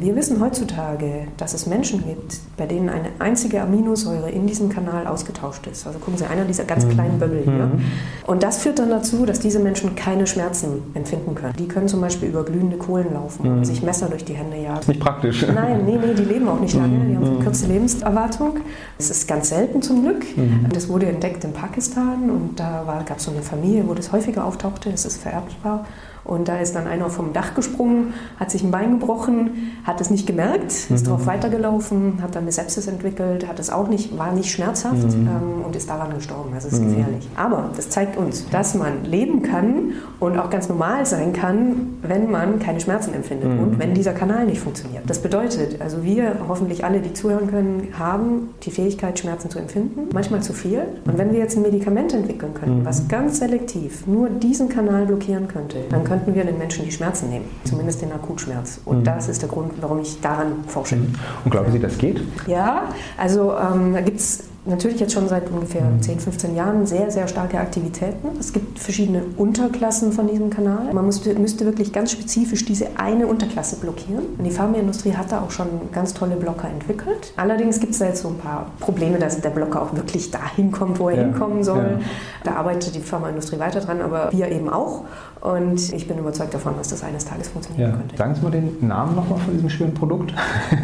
Wir 0.00 0.14
wissen 0.14 0.40
heutzutage, 0.40 1.26
dass 1.36 1.54
es 1.54 1.66
Menschen 1.66 2.04
gibt, 2.06 2.38
bei 2.56 2.66
denen 2.66 2.88
eine 2.88 3.08
einzige 3.18 3.60
Aminosäure 3.60 4.30
in 4.30 4.46
diesem 4.46 4.68
Kanal 4.68 5.08
ausgetauscht 5.08 5.66
ist. 5.66 5.86
Also 5.86 5.98
gucken 5.98 6.18
Sie, 6.18 6.24
einer 6.24 6.44
dieser 6.44 6.64
ganz 6.64 6.84
mhm. 6.84 6.90
kleinen 6.90 7.18
Böbbel 7.18 7.42
hier. 7.42 7.52
Mhm. 7.66 7.80
Und 8.26 8.44
das 8.44 8.58
führt 8.58 8.78
dann 8.78 8.90
dazu, 8.90 9.26
dass 9.26 9.40
diese 9.40 9.58
Menschen 9.58 9.96
keine 9.96 10.26
Schmerzen 10.26 10.82
empfinden 10.94 11.34
können. 11.34 11.54
Die 11.58 11.66
können 11.66 11.88
zum 11.88 12.00
Beispiel 12.00 12.28
über 12.28 12.44
glühende 12.44 12.76
Kohlen 12.76 13.12
laufen 13.12 13.48
und 13.48 13.58
mhm. 13.58 13.64
sich 13.64 13.82
Messer 13.82 14.08
durch 14.08 14.24
die 14.24 14.34
Hände 14.34 14.56
jagen. 14.56 14.86
Nicht 14.86 15.00
praktisch. 15.00 15.44
Nein, 15.46 15.84
nee, 15.84 15.98
nee, 15.98 16.14
die 16.14 16.24
leben 16.24 16.48
auch 16.48 16.60
nicht 16.60 16.74
lange. 16.74 16.96
Die 17.06 17.16
haben 17.16 17.24
eine 17.24 17.44
kurze 17.44 17.66
Lebenserwartung. 17.66 18.58
Es 18.98 19.10
ist 19.10 19.26
ganz 19.26 19.48
selten 19.48 19.82
zum 19.82 20.02
Glück. 20.02 20.24
Das 20.72 20.88
wurde 20.88 21.06
entdeckt 21.06 21.42
in 21.44 21.52
Pakistan 21.52 22.30
und 22.30 22.60
da 22.60 23.02
gab 23.06 23.18
es 23.18 23.24
so 23.24 23.30
eine 23.30 23.42
Familie, 23.42 23.84
wo 23.88 23.94
das 23.94 24.12
häufiger 24.12 24.44
auftauchte. 24.44 24.90
Es 24.90 25.04
ist 25.04 25.20
vererbbar. 25.20 25.86
Und 26.28 26.48
da 26.48 26.58
ist 26.58 26.74
dann 26.74 26.86
einer 26.86 27.08
vom 27.08 27.32
Dach 27.32 27.54
gesprungen, 27.54 28.12
hat 28.38 28.50
sich 28.50 28.62
ein 28.62 28.70
Bein 28.70 28.98
gebrochen, 29.00 29.72
hat 29.88 30.02
es 30.02 30.10
nicht 30.10 30.26
gemerkt, 30.26 30.70
ist 30.70 30.90
mhm. 30.90 31.04
darauf 31.04 31.26
weitergelaufen, 31.26 32.18
hat 32.22 32.34
dann 32.34 32.42
eine 32.42 32.52
Sepsis 32.52 32.86
entwickelt, 32.86 33.48
hat 33.48 33.58
es 33.58 33.70
auch 33.70 33.88
nicht, 33.88 34.16
war 34.18 34.32
nicht 34.32 34.50
schmerzhaft 34.50 35.02
mhm. 35.02 35.26
ähm, 35.26 35.64
und 35.64 35.74
ist 35.74 35.88
daran 35.88 36.14
gestorben. 36.14 36.50
Das 36.54 36.66
ist 36.66 36.78
mhm. 36.78 36.90
gefährlich. 36.90 37.26
Aber 37.36 37.70
das 37.74 37.88
zeigt 37.88 38.18
uns, 38.18 38.46
dass 38.50 38.74
man 38.74 39.06
leben 39.06 39.42
kann 39.42 39.94
und 40.20 40.38
auch 40.38 40.50
ganz 40.50 40.68
normal 40.68 41.06
sein 41.06 41.32
kann, 41.32 41.96
wenn 42.02 42.30
man 42.30 42.58
keine 42.58 42.80
Schmerzen 42.80 43.14
empfindet 43.14 43.48
mhm. 43.48 43.60
und 43.60 43.78
wenn 43.78 43.94
dieser 43.94 44.12
Kanal 44.12 44.44
nicht 44.44 44.60
funktioniert. 44.60 45.04
Das 45.06 45.20
bedeutet, 45.20 45.80
also 45.80 46.04
wir, 46.04 46.36
hoffentlich 46.46 46.84
alle, 46.84 47.00
die 47.00 47.14
zuhören 47.14 47.50
können, 47.50 47.88
haben 47.98 48.50
die 48.64 48.70
Fähigkeit, 48.70 49.18
Schmerzen 49.18 49.48
zu 49.48 49.58
empfinden, 49.58 50.10
manchmal 50.12 50.42
zu 50.42 50.52
viel. 50.52 50.82
Und 51.06 51.16
wenn 51.16 51.32
wir 51.32 51.38
jetzt 51.38 51.56
ein 51.56 51.62
Medikament 51.62 52.12
entwickeln 52.12 52.52
können, 52.52 52.80
mhm. 52.80 52.84
was 52.84 53.08
ganz 53.08 53.38
selektiv 53.38 54.06
nur 54.06 54.28
diesen 54.28 54.68
Kanal 54.68 55.06
blockieren 55.06 55.48
könnte, 55.48 55.78
dann 55.88 56.04
könnten 56.04 56.34
wir 56.34 56.44
den 56.44 56.58
Menschen 56.58 56.84
die 56.84 56.92
Schmerzen 56.92 57.30
nehmen, 57.30 57.46
zumindest 57.64 58.02
den 58.02 58.12
Akutschmerz. 58.12 58.80
Und 58.84 58.98
mhm. 58.98 59.04
das 59.04 59.30
ist 59.30 59.40
der 59.40 59.48
Grund, 59.48 59.77
warum 59.80 60.00
ich 60.00 60.20
daran 60.20 60.64
forsche. 60.66 60.96
Mhm. 60.96 61.14
Und 61.44 61.50
glauben 61.50 61.72
Sie, 61.72 61.78
das 61.78 61.98
geht? 61.98 62.20
Ja, 62.46 62.84
also 63.16 63.54
ähm, 63.56 63.94
da 63.94 64.00
gibt 64.00 64.20
es 64.20 64.44
natürlich 64.68 65.00
jetzt 65.00 65.12
schon 65.12 65.28
seit 65.28 65.50
ungefähr 65.50 65.82
10, 66.00 66.14
mhm. 66.14 66.20
15 66.20 66.56
Jahren 66.56 66.86
sehr, 66.86 67.10
sehr 67.10 67.28
starke 67.28 67.58
Aktivitäten. 67.58 68.28
Es 68.38 68.52
gibt 68.52 68.78
verschiedene 68.78 69.22
Unterklassen 69.36 70.12
von 70.12 70.28
diesem 70.28 70.50
Kanal. 70.50 70.92
Man 70.92 71.06
müsste, 71.06 71.34
müsste 71.34 71.64
wirklich 71.64 71.92
ganz 71.92 72.12
spezifisch 72.12 72.64
diese 72.64 72.98
eine 72.98 73.26
Unterklasse 73.26 73.76
blockieren. 73.76 74.24
Und 74.36 74.44
die 74.44 74.50
Pharmaindustrie 74.50 75.14
hat 75.14 75.32
da 75.32 75.40
auch 75.40 75.50
schon 75.50 75.68
ganz 75.92 76.14
tolle 76.14 76.36
Blocker 76.36 76.68
entwickelt. 76.68 77.32
Allerdings 77.36 77.80
gibt 77.80 77.92
es 77.92 77.98
da 77.98 78.06
jetzt 78.06 78.22
so 78.22 78.28
ein 78.28 78.38
paar 78.38 78.70
Probleme, 78.80 79.18
dass 79.18 79.40
der 79.40 79.50
Blocker 79.50 79.82
auch 79.82 79.94
wirklich 79.94 80.30
dahin 80.30 80.70
kommt, 80.70 80.98
wo 80.98 81.08
er 81.08 81.16
ja. 81.16 81.22
hinkommen 81.24 81.62
soll. 81.64 81.98
Ja. 82.00 82.06
Da 82.44 82.52
arbeitet 82.54 82.94
die 82.94 83.00
Pharmaindustrie 83.00 83.58
weiter 83.58 83.80
dran, 83.80 84.00
aber 84.00 84.30
wir 84.32 84.50
eben 84.50 84.68
auch. 84.68 85.04
Und 85.40 85.92
ich 85.92 86.08
bin 86.08 86.18
überzeugt 86.18 86.52
davon, 86.52 86.76
dass 86.76 86.88
das 86.88 87.04
eines 87.04 87.24
Tages 87.24 87.48
funktionieren 87.48 87.90
ja. 87.90 87.96
könnte. 87.96 88.16
Sagen 88.16 88.34
Sie 88.34 88.42
mal 88.42 88.50
den 88.50 88.86
Namen 88.86 89.14
nochmal 89.14 89.38
von 89.38 89.52
diesem 89.54 89.70
schönen 89.70 89.94
Produkt. 89.94 90.34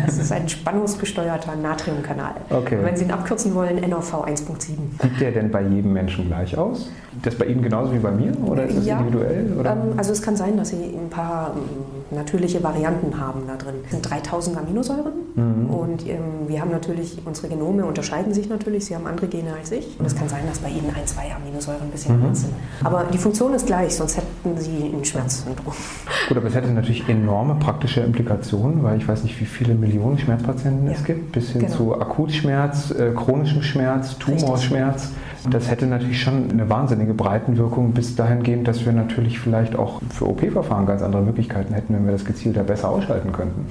Das 0.07 0.19
ist 0.19 0.31
ein 0.31 0.49
spannungsgesteuerter 0.65 1.57
Natriumkanal. 1.57 2.35
Okay. 2.51 2.79
Und 2.79 2.85
wenn 2.85 2.97
Sie 2.97 3.05
ihn 3.05 3.11
abkürzen 3.11 3.55
wollen, 3.55 3.74
NOV 3.77 4.27
1.7. 4.27 4.77
Sieht 5.03 5.21
der 5.21 5.33
denn 5.33 5.51
bei 5.51 5.63
jedem 5.63 5.93
Menschen 5.93 6.27
gleich 6.27 6.57
aus? 6.57 6.91
Das 7.23 7.35
bei 7.35 7.47
Ihnen 7.47 7.63
genauso 7.63 7.93
wie 7.93 7.99
bei 7.99 8.11
mir? 8.11 8.33
Oder 8.47 8.65
ist 8.65 8.79
das 8.79 8.87
ja, 8.87 8.99
individuell? 8.99 9.57
Oder? 9.59 9.73
Ähm, 9.73 9.95
also 9.97 10.13
es 10.13 10.23
kann 10.23 10.37
sein, 10.37 10.57
dass 10.57 10.71
Sie 10.71 10.77
ein 10.77 11.11
paar 11.11 11.55
ähm, 11.57 12.04
natürliche 12.15 12.63
Varianten 12.63 13.21
haben 13.21 13.43
da 13.47 13.57
drin. 13.57 13.75
Es 13.85 13.91
sind 13.91 14.09
3000 14.09 14.57
Aminosäuren 14.57 15.13
mhm. 15.35 15.71
und 15.71 16.09
ähm, 16.09 16.49
wir 16.49 16.61
haben 16.61 16.71
natürlich, 16.71 17.19
unsere 17.25 17.49
Genome 17.49 17.85
unterscheiden 17.85 18.35
sich 18.35 18.49
natürlich. 18.49 18.87
Sie 18.87 18.95
haben 18.95 19.07
andere 19.07 19.29
Gene 19.29 19.53
als 19.55 19.73
ich. 19.73 19.99
Und 19.99 20.07
es 20.07 20.15
kann 20.15 20.29
sein, 20.29 20.43
dass 20.49 20.59
bei 20.59 20.69
Ihnen 20.69 20.93
ein, 20.95 21.07
zwei 21.07 21.33
Aminosäuren 21.35 21.83
ein 21.83 21.91
bisschen 21.91 22.17
mhm. 22.17 22.25
anders 22.25 22.41
sind. 22.43 22.53
Aber 22.83 23.05
die 23.13 23.19
Funktion 23.19 23.55
ist 23.55 23.67
gleich, 23.67 23.95
sonst 23.95 24.17
hätten 24.17 24.59
Sie 24.59 24.93
ein 24.93 25.05
Schmerzsyndrom. 25.05 25.75
Gut, 26.29 26.37
aber 26.37 26.49
es 26.49 26.55
hätte 26.55 26.69
natürlich 26.69 27.09
enorme 27.09 27.57
praktische 27.57 28.01
Implikationen, 28.01 28.83
weil 28.83 28.99
ich 28.99 29.07
weiß 29.07 29.23
nicht, 29.25 29.41
wie 29.41 29.47
viele 29.47 29.75
Millionen 29.75 30.19
Schmerzpatienten 30.19 30.87
ja. 30.87 30.93
es 30.93 31.05
gibt, 31.05 31.33
bis 31.33 31.51
hin 31.51 31.63
genau. 31.63 31.75
zu 31.75 32.01
Akutschmerz, 32.01 32.91
äh, 32.91 33.13
chronischem 33.13 33.63
Schmerz, 33.63 34.19
Tumorschmerz. 34.19 35.11
Das 35.51 35.71
hätte 35.71 35.87
natürlich 35.87 36.23
schon 36.23 36.51
eine 36.51 36.69
wahnsinnige 36.71 37.13
Breitenwirkung 37.13 37.93
bis 37.93 38.17
dahin 38.17 38.43
gehend, 38.43 38.67
dass 38.67 38.87
wir 38.87 38.93
natürlich 38.93 39.39
vielleicht 39.39 39.77
auch 39.77 40.01
für 40.11 40.27
OP-Verfahren 40.27 40.87
ganz 40.87 41.03
andere 41.03 41.23
Möglichkeiten 41.23 41.75
hätten, 41.75 41.95
wenn 41.95 42.07
wir 42.07 42.13
das 42.13 42.25
gezielter 42.25 42.63
besser 42.63 42.89
ausschalten 42.89 43.33
könnten. 43.33 43.67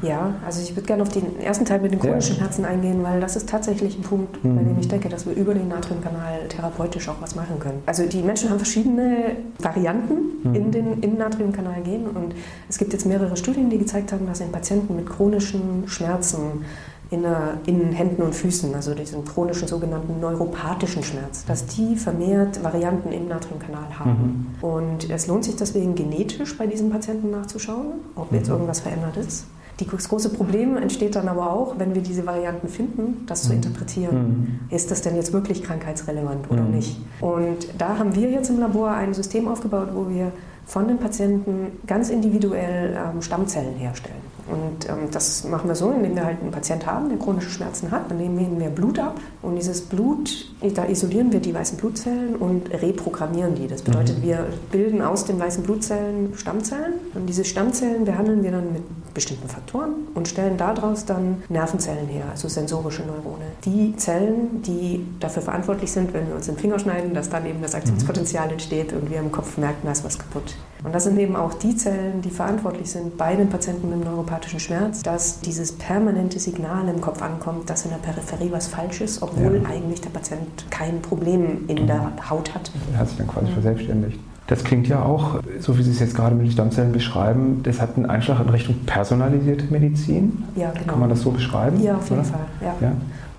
Oder? 0.00 0.08
Ja, 0.08 0.34
also 0.46 0.62
ich 0.62 0.74
würde 0.74 0.86
gerne 0.86 1.02
auf 1.02 1.10
den 1.10 1.38
ersten 1.40 1.66
Teil 1.66 1.80
mit 1.80 1.92
den 1.92 2.00
chronischen 2.00 2.36
ja. 2.36 2.42
Herzen 2.42 2.64
eingehen, 2.64 3.02
weil 3.02 3.20
das 3.20 3.36
ist 3.36 3.48
tatsächlich 3.48 3.98
ein 3.98 4.02
Punkt, 4.02 4.42
mhm. 4.42 4.56
bei 4.56 4.62
dem 4.62 4.78
ich 4.78 4.88
denke, 4.88 5.08
dass 5.08 5.26
wir 5.26 5.34
über 5.34 5.54
den 5.54 5.68
Natriumkanal 5.68 6.48
therapeutisch 6.48 7.08
auch 7.08 7.20
was 7.20 7.34
machen 7.34 7.58
können. 7.60 7.82
Also 7.84 8.06
die 8.06 8.22
Menschen 8.22 8.48
haben 8.48 8.58
verschiedene 8.58 9.32
Varianten 9.58 10.48
mhm. 10.48 10.54
in 10.54 10.72
den 10.72 10.92
in 10.94 11.00
den 11.02 11.18
Natriumkanal 11.18 11.82
gehen 11.82 12.06
und 12.06 12.34
es 12.68 12.78
gibt 12.78 12.92
jetzt 12.92 13.06
mehrere 13.06 13.36
Studien, 13.36 13.68
die 13.68 13.78
gezeigt 13.78 14.12
haben, 14.12 14.26
dass 14.26 14.40
in 14.40 14.50
Patienten 14.50 14.96
mit 14.96 15.06
chronischen 15.08 15.84
Schmerzen 15.86 16.64
in, 17.10 17.24
in, 17.66 17.92
Händen 17.92 18.22
und 18.22 18.34
Füßen, 18.34 18.74
also 18.74 18.94
diesen 18.94 19.24
chronischen 19.24 19.66
sogenannten 19.66 20.20
neuropathischen 20.20 21.02
Schmerz, 21.02 21.44
dass 21.46 21.66
die 21.66 21.96
vermehrt 21.96 22.62
Varianten 22.62 23.12
im 23.12 23.28
Natriumkanal 23.28 23.98
haben. 23.98 24.50
Mhm. 24.60 24.64
Und 24.64 25.10
es 25.10 25.26
lohnt 25.26 25.44
sich 25.44 25.56
deswegen 25.56 25.94
genetisch 25.94 26.56
bei 26.58 26.66
diesen 26.66 26.90
Patienten 26.90 27.30
nachzuschauen, 27.30 27.92
ob 28.14 28.32
jetzt 28.32 28.48
mhm. 28.48 28.54
irgendwas 28.54 28.80
verändert 28.80 29.16
ist. 29.16 29.46
Das 29.80 30.08
große 30.08 30.30
Problem 30.30 30.76
entsteht 30.76 31.14
dann 31.14 31.28
aber 31.28 31.52
auch, 31.52 31.78
wenn 31.78 31.94
wir 31.94 32.02
diese 32.02 32.26
Varianten 32.26 32.68
finden, 32.68 33.24
das 33.26 33.44
zu 33.44 33.50
mhm. 33.50 33.56
interpretieren. 33.56 34.16
Mhm. 34.16 34.74
Ist 34.74 34.90
das 34.90 35.02
denn 35.02 35.14
jetzt 35.14 35.32
wirklich 35.32 35.62
krankheitsrelevant 35.62 36.50
oder 36.50 36.62
mhm. 36.62 36.72
nicht? 36.72 37.00
Und 37.20 37.68
da 37.78 37.96
haben 37.98 38.14
wir 38.14 38.28
jetzt 38.30 38.50
im 38.50 38.58
Labor 38.58 38.90
ein 38.90 39.14
System 39.14 39.46
aufgebaut, 39.46 39.90
wo 39.94 40.08
wir 40.10 40.32
von 40.68 40.86
den 40.86 40.98
Patienten 40.98 41.80
ganz 41.86 42.10
individuell 42.10 42.94
ähm, 42.94 43.22
Stammzellen 43.22 43.74
herstellen. 43.76 44.20
Und 44.48 44.88
ähm, 44.88 45.10
das 45.10 45.44
machen 45.44 45.68
wir 45.68 45.74
so, 45.74 45.90
indem 45.90 46.14
wir 46.14 46.24
halt 46.24 46.40
einen 46.42 46.50
Patient 46.50 46.86
haben, 46.86 47.08
der 47.08 47.18
chronische 47.18 47.48
Schmerzen 47.48 47.90
hat. 47.90 48.10
Dann 48.10 48.18
nehmen 48.18 48.60
wir 48.60 48.68
Blut 48.68 48.98
ab 48.98 49.18
und 49.40 49.56
dieses 49.56 49.80
Blut, 49.80 50.46
da 50.74 50.84
isolieren 50.84 51.32
wir 51.32 51.40
die 51.40 51.54
weißen 51.54 51.78
Blutzellen 51.78 52.36
und 52.36 52.70
reprogrammieren 52.70 53.54
die. 53.54 53.66
Das 53.66 53.82
bedeutet, 53.82 54.18
mhm. 54.18 54.22
wir 54.22 54.46
bilden 54.70 55.00
aus 55.00 55.24
den 55.24 55.38
weißen 55.38 55.62
Blutzellen 55.64 56.34
Stammzellen 56.36 56.94
und 57.14 57.26
diese 57.26 57.44
Stammzellen 57.44 58.04
behandeln 58.04 58.42
wir 58.42 58.52
dann 58.52 58.72
mit 58.72 58.82
bestimmten 59.18 59.48
Faktoren 59.48 60.06
und 60.14 60.28
stellen 60.28 60.56
daraus 60.56 61.04
dann 61.04 61.42
Nervenzellen 61.48 62.06
her, 62.06 62.26
also 62.30 62.46
sensorische 62.46 63.02
Neurone. 63.02 63.46
Die 63.64 63.96
Zellen, 63.96 64.62
die 64.62 65.04
dafür 65.18 65.42
verantwortlich 65.42 65.90
sind, 65.90 66.14
wenn 66.14 66.28
wir 66.28 66.36
uns 66.36 66.46
den 66.46 66.56
Finger 66.56 66.78
schneiden, 66.78 67.14
dass 67.14 67.28
dann 67.28 67.44
eben 67.44 67.60
das 67.60 67.74
Aktionspotenzial 67.74 68.52
entsteht 68.52 68.92
und 68.92 69.10
wir 69.10 69.18
im 69.18 69.32
Kopf 69.32 69.58
merken, 69.58 69.80
da 69.82 69.90
ist 69.90 70.04
was 70.04 70.20
kaputt. 70.20 70.54
Und 70.84 70.94
das 70.94 71.02
sind 71.02 71.18
eben 71.18 71.34
auch 71.34 71.54
die 71.54 71.74
Zellen, 71.74 72.22
die 72.22 72.30
verantwortlich 72.30 72.92
sind 72.92 73.16
bei 73.16 73.34
den 73.34 73.48
Patienten 73.48 73.90
mit 73.90 74.04
neuropathischen 74.04 74.60
Schmerz, 74.60 75.02
dass 75.02 75.40
dieses 75.40 75.72
permanente 75.72 76.38
Signal 76.38 76.88
im 76.88 77.00
Kopf 77.00 77.20
ankommt, 77.20 77.68
dass 77.68 77.84
in 77.84 77.90
der 77.90 77.98
Peripherie 77.98 78.52
was 78.52 78.68
falsch 78.68 79.00
ist, 79.00 79.20
obwohl 79.20 79.60
ja. 79.60 79.68
eigentlich 79.68 80.00
der 80.00 80.10
Patient 80.10 80.70
kein 80.70 81.02
Problem 81.02 81.64
in 81.66 81.88
der 81.88 82.12
Haut 82.30 82.54
hat. 82.54 82.70
Er 82.92 83.00
hat 83.00 83.08
sich 83.08 83.18
dann 83.18 83.26
quasi 83.26 83.48
mhm. 83.48 83.54
verselbstständigt. 83.54 84.20
Das 84.48 84.64
klingt 84.64 84.88
ja 84.88 85.02
auch, 85.02 85.40
so 85.60 85.76
wie 85.76 85.82
Sie 85.82 85.90
es 85.90 86.00
jetzt 86.00 86.16
gerade 86.16 86.34
mit 86.34 86.46
den 86.46 86.52
Stammzellen 86.52 86.90
beschreiben, 86.90 87.60
das 87.64 87.82
hat 87.82 87.96
einen 87.96 88.06
Einschlag 88.06 88.40
in 88.40 88.48
Richtung 88.48 88.76
personalisierte 88.86 89.66
Medizin. 89.70 90.42
Ja, 90.56 90.70
genau. 90.70 90.86
Kann 90.86 91.00
man 91.00 91.10
das 91.10 91.20
so 91.20 91.30
beschreiben? 91.30 91.80
Ja, 91.82 91.96
auf 91.96 92.08
jeden 92.08 92.22
oder? 92.22 92.30
Fall. 92.30 92.46
Ja. 92.62 92.74
ja. 92.80 92.92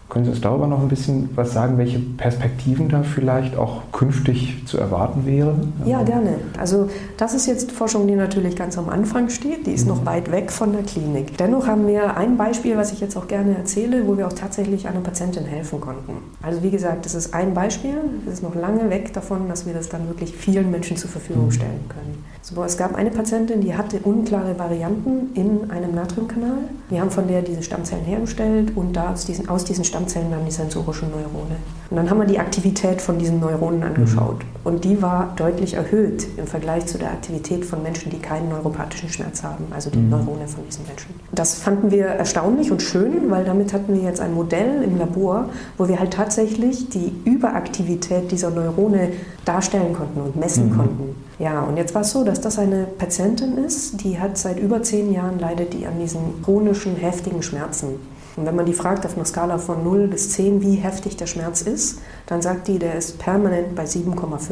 Können 0.10 0.26
Sie 0.26 0.32
uns 0.32 0.42
darüber 0.42 0.66
noch 0.66 0.82
ein 0.82 0.88
bisschen 0.88 1.30
was 1.36 1.54
sagen, 1.54 1.78
welche 1.78 2.00
Perspektiven 2.00 2.90
da 2.90 3.04
vielleicht 3.04 3.56
auch 3.56 3.84
künftig 3.92 4.64
zu 4.66 4.80
erwarten 4.80 5.28
wären? 5.28 5.72
Ja, 5.86 6.02
gerne. 6.02 6.36
Also 6.58 6.90
das 7.18 7.36
ist 7.36 7.46
jetzt 7.46 7.72
Forschung, 7.72 8.08
die 8.08 8.16
natürlich 8.16 8.56
ganz 8.56 8.76
am 8.80 8.90
Anfang 8.90 9.30
steht. 9.30 9.68
Die 9.68 9.72
ist 9.72 9.84
mhm. 9.84 9.90
noch 9.94 10.06
weit 10.08 10.32
weg 10.32 10.52
von 10.52 10.72
der 10.72 10.82
Klinik. 10.82 11.38
Dennoch 11.38 11.68
haben 11.68 11.86
wir 11.86 12.18
ein 12.18 12.38
Beispiel, 12.38 12.76
was 12.76 12.92
ich 12.92 13.02
jetzt 13.02 13.16
auch 13.18 13.28
gerne 13.28 13.56
erzähle, 13.56 14.08
wo 14.08 14.18
wir 14.18 14.26
auch 14.26 14.34
tatsächlich 14.34 14.88
einer 14.88 15.02
Patientin 15.02 15.46
helfen 15.46 15.80
konnten. 15.80 16.14
Also 16.42 16.64
wie 16.64 16.72
gesagt, 16.72 17.06
das 17.06 17.14
ist 17.14 17.36
ein 17.36 17.54
Beispiel. 17.54 18.00
Es 18.26 18.34
ist 18.34 18.44
noch 18.44 18.56
lange 18.56 18.90
weg 18.90 19.14
davon, 19.14 19.48
dass 19.48 19.68
wir 19.68 19.74
das 19.74 19.90
dann 19.90 20.08
wirklich 20.08 20.36
vielen 20.36 20.72
Menschen 20.72 20.98
zur 20.98 21.12
Verfügung 21.12 21.46
mhm. 21.46 21.52
stellen 21.52 21.86
können. 21.88 22.24
So, 22.42 22.64
es 22.64 22.78
gab 22.78 22.96
eine 22.96 23.12
Patientin, 23.12 23.60
die 23.62 23.76
hatte 23.76 24.00
unklare 24.00 24.58
Varianten 24.58 25.34
in 25.34 25.70
einem 25.70 25.94
Natriumkanal. 25.94 26.60
Wir 26.90 27.02
haben 27.02 27.12
von 27.12 27.28
der 27.28 27.42
diese 27.42 27.62
Stammzellen 27.62 28.06
hergestellt 28.06 28.72
und 28.76 28.94
da 28.94 29.12
aus 29.12 29.26
diesen, 29.26 29.50
aus 29.50 29.66
diesen 29.66 29.84
Stammzellen 29.84 30.32
dann 30.32 30.46
die 30.46 30.52
sensorischen 30.52 31.10
Neurone. 31.12 31.58
Und 31.90 31.98
dann 31.98 32.10
haben 32.10 32.18
wir 32.20 32.26
die 32.26 32.40
Aktivität 32.40 33.02
von 33.02 33.20
diesen 33.20 33.42
Neuronen 33.42 33.84
angeschaut. 33.84 34.38
Mhm. 34.40 34.60
Und 34.64 34.84
die 34.86 35.02
war 35.02 35.34
deutlich 35.36 35.74
erhöht 35.74 36.28
im 36.38 36.48
Vergleich 36.48 36.86
zu 36.86 36.98
der 36.98 37.12
Aktivität 37.12 37.66
von 37.66 37.84
Menschen, 37.84 38.10
die 38.10 38.20
keinen 38.20 38.50
neuropathischen 38.50 39.10
Schmerz 39.10 39.44
haben, 39.44 39.66
also 39.72 39.90
die 39.90 40.00
mhm. 40.00 40.10
Neurone 40.10 40.48
von 40.48 40.64
diesen 40.66 40.88
Menschen. 40.88 41.14
Das 41.34 41.56
fanden 41.56 41.92
wir 41.92 42.06
erstaunlich 42.06 42.72
und 42.72 42.82
schön, 42.82 43.30
weil 43.30 43.44
damit 43.44 43.74
hatten 43.74 43.94
wir 43.94 44.02
jetzt 44.02 44.22
ein 44.22 44.34
Modell 44.34 44.82
im 44.82 44.98
Labor, 44.98 45.50
wo 45.78 45.90
wir 45.90 46.00
halt 46.00 46.14
tatsächlich 46.14 46.90
die 46.90 47.12
Überaktivität 47.26 48.32
dieser 48.32 48.50
Neurone 48.50 49.10
darstellen 49.44 49.94
konnten 49.94 50.22
und 50.22 50.36
messen 50.38 50.70
mhm. 50.70 50.78
konnten. 50.78 51.29
Ja, 51.40 51.62
und 51.62 51.78
jetzt 51.78 51.96
war 51.96 52.02
es 52.02 52.12
so, 52.12 52.26
dass 52.26 52.42
das 52.42 52.60
eine 52.60 52.84
Patientin 52.84 53.58
ist, 53.58 54.04
die 54.04 54.20
hat 54.20 54.38
seit 54.38 54.60
über 54.60 54.84
zehn 54.84 55.14
Jahren 55.14 55.40
leidet 55.40 55.74
die 55.74 55.86
an 55.86 55.98
diesen 55.98 56.42
chronischen, 56.44 56.98
heftigen 56.98 57.42
Schmerzen. 57.42 57.96
Und 58.36 58.46
wenn 58.46 58.56
man 58.56 58.66
die 58.66 58.74
fragt 58.74 59.06
auf 59.06 59.16
einer 59.16 59.26
Skala 59.26 59.58
von 59.58 59.84
0 59.84 60.08
bis 60.08 60.32
10, 60.32 60.62
wie 60.62 60.76
heftig 60.76 61.18
der 61.18 61.28
Schmerz 61.28 61.62
ist, 61.62 62.00
dann 62.28 62.42
sagt 62.42 62.68
die, 62.68 62.80
der 62.80 62.96
ist 62.96 63.20
permanent 63.20 63.76
bei 63.76 63.84
7,5. 63.84 64.50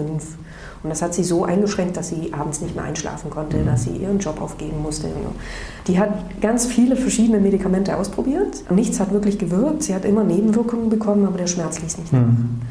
Und 0.84 0.90
das 0.90 1.02
hat 1.02 1.14
sie 1.14 1.24
so 1.24 1.44
eingeschränkt, 1.44 1.98
dass 1.98 2.10
sie 2.10 2.34
abends 2.34 2.62
nicht 2.62 2.76
mehr 2.76 2.84
einschlafen 2.84 3.30
konnte, 3.30 3.64
dass 3.64 3.84
sie 3.84 3.92
ihren 3.92 4.20
Job 4.20 4.42
aufgeben 4.42 4.82
musste. 4.82 5.08
Die 5.88 6.00
hat 6.00 6.42
ganz 6.42 6.66
viele 6.66 6.96
verschiedene 6.96 7.40
Medikamente 7.40 7.96
ausprobiert. 7.98 8.64
Nichts 8.72 9.00
hat 9.00 9.12
wirklich 9.12 9.40
gewirkt. 9.40 9.84
Sie 9.84 9.96
hat 9.96 10.06
immer 10.06 10.24
Nebenwirkungen 10.24 10.90
bekommen, 10.90 11.26
aber 11.26 11.38
der 11.38 11.48
Schmerz 11.48 11.82
ließ 11.82 11.98
nicht 11.98 12.14
nach. 12.14 12.20
Mhm. 12.20 12.62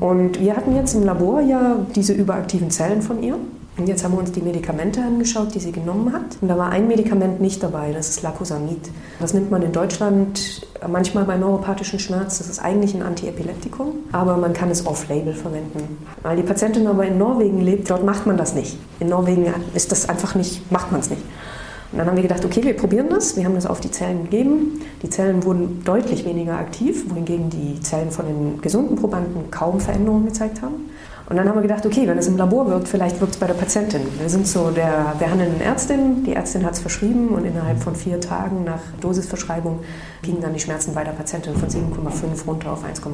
Und 0.00 0.40
wir 0.40 0.56
hatten 0.56 0.74
jetzt 0.74 0.94
im 0.94 1.04
Labor 1.04 1.40
ja 1.40 1.76
diese 1.94 2.12
überaktiven 2.12 2.70
Zellen 2.70 3.00
von 3.00 3.22
ihr. 3.22 3.36
Und 3.76 3.88
jetzt 3.88 4.04
haben 4.04 4.12
wir 4.12 4.20
uns 4.20 4.30
die 4.30 4.40
Medikamente 4.40 5.00
angeschaut, 5.00 5.52
die 5.54 5.58
sie 5.58 5.72
genommen 5.72 6.12
hat. 6.12 6.38
Und 6.40 6.46
da 6.46 6.56
war 6.56 6.70
ein 6.70 6.86
Medikament 6.86 7.40
nicht 7.40 7.60
dabei, 7.60 7.92
das 7.92 8.08
ist 8.08 8.22
Lacosamid. 8.22 8.90
Das 9.18 9.34
nimmt 9.34 9.50
man 9.50 9.62
in 9.62 9.72
Deutschland 9.72 10.64
manchmal 10.88 11.24
bei 11.24 11.36
neuropathischen 11.36 11.98
Schmerz. 11.98 12.38
Das 12.38 12.48
ist 12.48 12.60
eigentlich 12.60 12.94
ein 12.94 13.02
Antiepileptikum, 13.02 13.94
aber 14.12 14.36
man 14.36 14.52
kann 14.52 14.70
es 14.70 14.86
off-label 14.86 15.34
verwenden. 15.34 15.98
Weil 16.22 16.36
die 16.36 16.44
Patientin 16.44 16.86
aber 16.86 17.04
in 17.04 17.18
Norwegen 17.18 17.60
lebt, 17.60 17.90
dort 17.90 18.04
macht 18.04 18.26
man 18.26 18.36
das 18.36 18.54
nicht. 18.54 18.78
In 19.00 19.08
Norwegen 19.08 19.52
ist 19.74 19.90
das 19.90 20.08
einfach 20.08 20.36
nicht, 20.36 20.70
macht 20.70 20.92
man 20.92 21.00
es 21.00 21.10
nicht. 21.10 21.22
Und 21.90 21.98
dann 21.98 22.08
haben 22.08 22.16
wir 22.16 22.22
gedacht, 22.22 22.44
okay, 22.44 22.62
wir 22.62 22.74
probieren 22.74 23.08
das. 23.08 23.36
Wir 23.36 23.44
haben 23.44 23.54
das 23.54 23.66
auf 23.66 23.80
die 23.80 23.90
Zellen 23.90 24.24
gegeben. 24.24 24.80
Die 25.02 25.10
Zellen 25.10 25.44
wurden 25.44 25.82
deutlich 25.84 26.24
weniger 26.24 26.58
aktiv, 26.58 27.04
wohingegen 27.08 27.50
die 27.50 27.80
Zellen 27.80 28.10
von 28.10 28.26
den 28.26 28.60
gesunden 28.60 28.96
Probanden 28.96 29.50
kaum 29.50 29.78
Veränderungen 29.78 30.26
gezeigt 30.26 30.60
haben. 30.62 30.90
Und 31.28 31.36
dann 31.36 31.48
haben 31.48 31.56
wir 31.56 31.62
gedacht, 31.62 31.86
okay, 31.86 32.06
wenn 32.06 32.18
es 32.18 32.26
im 32.26 32.36
Labor 32.36 32.66
wirkt, 32.68 32.88
vielleicht 32.88 33.20
wirkt 33.20 33.34
es 33.34 33.40
bei 33.40 33.46
der 33.46 33.54
Patientin. 33.54 34.02
Wir 34.18 34.28
sind 34.28 34.46
so 34.46 34.70
der 34.70 35.14
behandelnden 35.18 35.60
Ärztin, 35.60 36.24
die 36.24 36.34
Ärztin 36.34 36.64
hat 36.66 36.74
es 36.74 36.80
verschrieben 36.80 37.28
und 37.28 37.46
innerhalb 37.46 37.82
von 37.82 37.94
vier 37.94 38.20
Tagen 38.20 38.64
nach 38.64 38.80
Dosisverschreibung 39.00 39.80
gingen 40.24 40.40
dann 40.40 40.52
die 40.52 40.60
Schmerzen 40.60 40.94
bei 40.94 41.04
der 41.04 41.12
Patientin 41.12 41.54
von 41.54 41.68
7,5 41.68 42.46
runter 42.46 42.72
auf 42.72 42.84
1,5. 42.84 43.10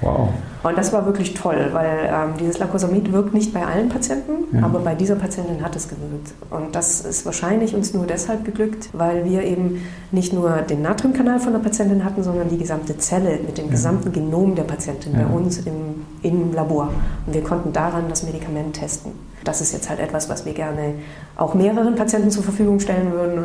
Wow. 0.00 0.30
Und 0.62 0.78
das 0.78 0.92
war 0.92 1.04
wirklich 1.06 1.34
toll, 1.34 1.70
weil 1.72 2.08
ähm, 2.08 2.34
dieses 2.40 2.58
Lacosamid 2.58 3.12
wirkt 3.12 3.34
nicht 3.34 3.52
bei 3.52 3.64
allen 3.64 3.88
Patienten, 3.88 4.56
ja. 4.56 4.64
aber 4.64 4.80
bei 4.80 4.94
dieser 4.94 5.16
Patientin 5.16 5.62
hat 5.62 5.76
es 5.76 5.88
gewirkt. 5.88 6.32
Und 6.50 6.74
das 6.74 7.00
ist 7.00 7.26
wahrscheinlich 7.26 7.74
uns 7.74 7.92
nur 7.92 8.06
deshalb 8.06 8.44
geglückt, 8.44 8.88
weil 8.92 9.24
wir 9.24 9.42
eben 9.42 9.82
nicht 10.12 10.32
nur 10.32 10.50
den 10.62 10.82
Natriumkanal 10.82 11.40
von 11.40 11.52
der 11.52 11.60
Patientin 11.60 12.04
hatten, 12.04 12.22
sondern 12.22 12.48
die 12.48 12.58
gesamte 12.58 12.96
Zelle 12.98 13.38
mit 13.44 13.58
dem 13.58 13.66
ja. 13.66 13.72
gesamten 13.72 14.12
Genom 14.12 14.54
der 14.54 14.64
Patientin 14.64 15.12
ja. 15.12 15.24
bei 15.24 15.34
uns 15.34 15.58
im, 15.58 16.04
im 16.22 16.52
Labor. 16.52 16.90
Und 17.26 17.34
wir 17.34 17.42
konnten 17.44 17.72
daran 17.72 18.08
das 18.08 18.22
Medikament 18.22 18.76
testen. 18.76 19.12
Das 19.44 19.60
ist 19.60 19.72
jetzt 19.72 19.88
halt 19.88 20.00
etwas, 20.00 20.28
was 20.28 20.44
wir 20.46 20.54
gerne 20.54 20.94
auch 21.36 21.54
mehreren 21.54 21.94
Patienten 21.94 22.30
zur 22.30 22.42
Verfügung 22.42 22.80
stellen 22.80 23.12
würden 23.12 23.44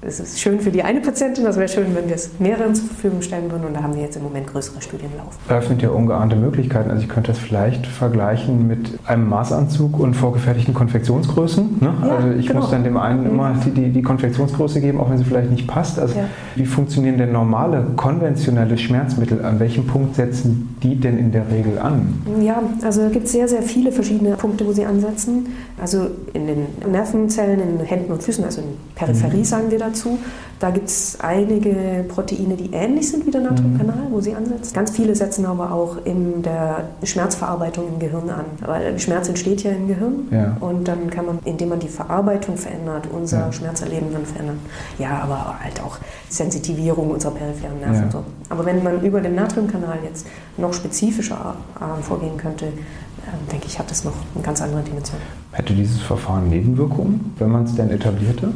es 0.00 0.20
ist 0.20 0.40
schön 0.40 0.60
für 0.60 0.70
die 0.70 0.84
eine 0.84 1.00
Patientin, 1.00 1.44
das 1.44 1.56
wäre 1.56 1.68
schön, 1.68 1.94
wenn 1.94 2.06
wir 2.06 2.14
es 2.14 2.30
mehreren 2.38 2.72
zur 2.72 2.86
Verfügung 2.86 3.20
stellen 3.20 3.50
würden 3.50 3.64
und 3.66 3.74
da 3.74 3.82
haben 3.82 3.96
wir 3.96 4.02
jetzt 4.02 4.16
im 4.16 4.22
Moment 4.22 4.46
größere 4.46 4.80
Studien 4.80 5.10
laufen. 5.16 5.36
Eröffnet 5.48 5.82
ja 5.82 5.90
ungeahnte 5.90 6.36
Möglichkeiten. 6.36 6.90
Also 6.90 7.02
ich 7.02 7.08
könnte 7.08 7.32
das 7.32 7.40
vielleicht 7.40 7.84
vergleichen 7.84 8.68
mit 8.68 8.96
einem 9.06 9.28
Maßanzug 9.28 9.98
und 9.98 10.14
vorgefertigten 10.14 10.72
Konfektionsgrößen. 10.72 11.78
Ne? 11.80 11.94
Ja, 12.00 12.16
also 12.16 12.30
ich 12.30 12.46
genau. 12.46 12.60
muss 12.60 12.70
dann 12.70 12.84
dem 12.84 12.96
einen 12.96 13.24
mhm. 13.24 13.30
immer 13.30 13.54
die, 13.64 13.70
die, 13.70 13.90
die, 13.90 14.02
Konfektionsgröße 14.02 14.80
geben, 14.80 15.00
auch 15.00 15.10
wenn 15.10 15.18
sie 15.18 15.24
vielleicht 15.24 15.50
nicht 15.50 15.66
passt. 15.66 15.98
Also 15.98 16.14
ja. 16.16 16.26
wie 16.54 16.66
funktionieren 16.66 17.18
denn 17.18 17.32
normale, 17.32 17.84
konventionelle 17.96 18.78
Schmerzmittel? 18.78 19.44
An 19.44 19.58
welchem 19.58 19.86
Punkt 19.86 20.14
setzen 20.14 20.76
die 20.80 20.94
denn 20.94 21.18
in 21.18 21.32
der 21.32 21.50
Regel 21.50 21.76
an? 21.78 22.22
Ja, 22.40 22.62
also 22.84 23.02
es 23.02 23.12
gibt 23.12 23.26
sehr, 23.26 23.48
sehr 23.48 23.62
viele 23.62 23.90
verschiedene 23.90 24.36
Punkte, 24.36 24.64
wo 24.64 24.72
sie 24.72 24.84
ansetzen. 24.84 25.46
Also 25.80 26.06
in 26.34 26.46
den 26.46 26.66
Nervenzellen, 26.88 27.60
in 27.60 27.78
den 27.78 27.86
Händen 27.86 28.12
und 28.12 28.22
Füßen, 28.22 28.44
also 28.44 28.60
in 28.60 28.68
Peripherie 28.94 29.38
mhm. 29.38 29.44
sagen 29.44 29.70
wir 29.70 29.78
da 29.78 29.87
dazu. 29.88 30.18
Da 30.60 30.70
gibt 30.70 30.88
es 30.88 31.18
einige 31.20 32.04
Proteine, 32.08 32.56
die 32.56 32.70
ähnlich 32.72 33.08
sind 33.10 33.24
wie 33.26 33.30
der 33.30 33.42
Natriumkanal, 33.42 34.08
mhm. 34.08 34.12
wo 34.12 34.20
sie 34.20 34.34
ansetzt. 34.34 34.74
Ganz 34.74 34.90
viele 34.90 35.14
setzen 35.14 35.46
aber 35.46 35.72
auch 35.72 35.98
in 36.04 36.42
der 36.42 36.88
Schmerzverarbeitung 37.04 37.86
im 37.86 37.98
Gehirn 38.00 38.28
an. 38.28 38.44
Weil 38.66 38.98
Schmerz 38.98 39.28
entsteht 39.28 39.62
ja 39.62 39.70
im 39.70 39.86
Gehirn 39.86 40.28
ja. 40.32 40.56
und 40.58 40.88
dann 40.88 41.10
kann 41.10 41.26
man, 41.26 41.38
indem 41.44 41.68
man 41.68 41.78
die 41.78 41.88
Verarbeitung 41.88 42.56
verändert, 42.56 43.08
unser 43.12 43.38
ja. 43.38 43.52
Schmerzerleben 43.52 44.12
dann 44.12 44.26
verändern. 44.26 44.58
Ja, 44.98 45.20
aber 45.22 45.60
halt 45.62 45.80
auch 45.80 45.98
Sensitivierung 46.28 47.10
unserer 47.10 47.32
peripheren 47.32 47.78
Nerven 47.78 47.94
ja. 47.94 48.02
und 48.02 48.12
so. 48.12 48.24
Aber 48.48 48.66
wenn 48.66 48.82
man 48.82 49.00
über 49.02 49.20
den 49.20 49.36
Natriumkanal 49.36 49.98
jetzt 50.04 50.26
noch 50.56 50.72
spezifischer 50.72 51.54
äh, 51.76 52.02
vorgehen 52.02 52.36
könnte, 52.36 52.66
äh, 52.66 53.52
denke 53.52 53.66
ich, 53.66 53.78
hat 53.78 53.90
das 53.90 54.04
noch 54.04 54.14
eine 54.34 54.42
ganz 54.42 54.60
andere 54.60 54.82
Dimension. 54.82 55.18
Hätte 55.52 55.72
dieses 55.72 56.00
Verfahren 56.00 56.48
Nebenwirkungen, 56.48 57.34
wenn 57.38 57.50
man 57.50 57.64
es 57.64 57.74
denn 57.74 57.90
etablierte? 57.90 58.52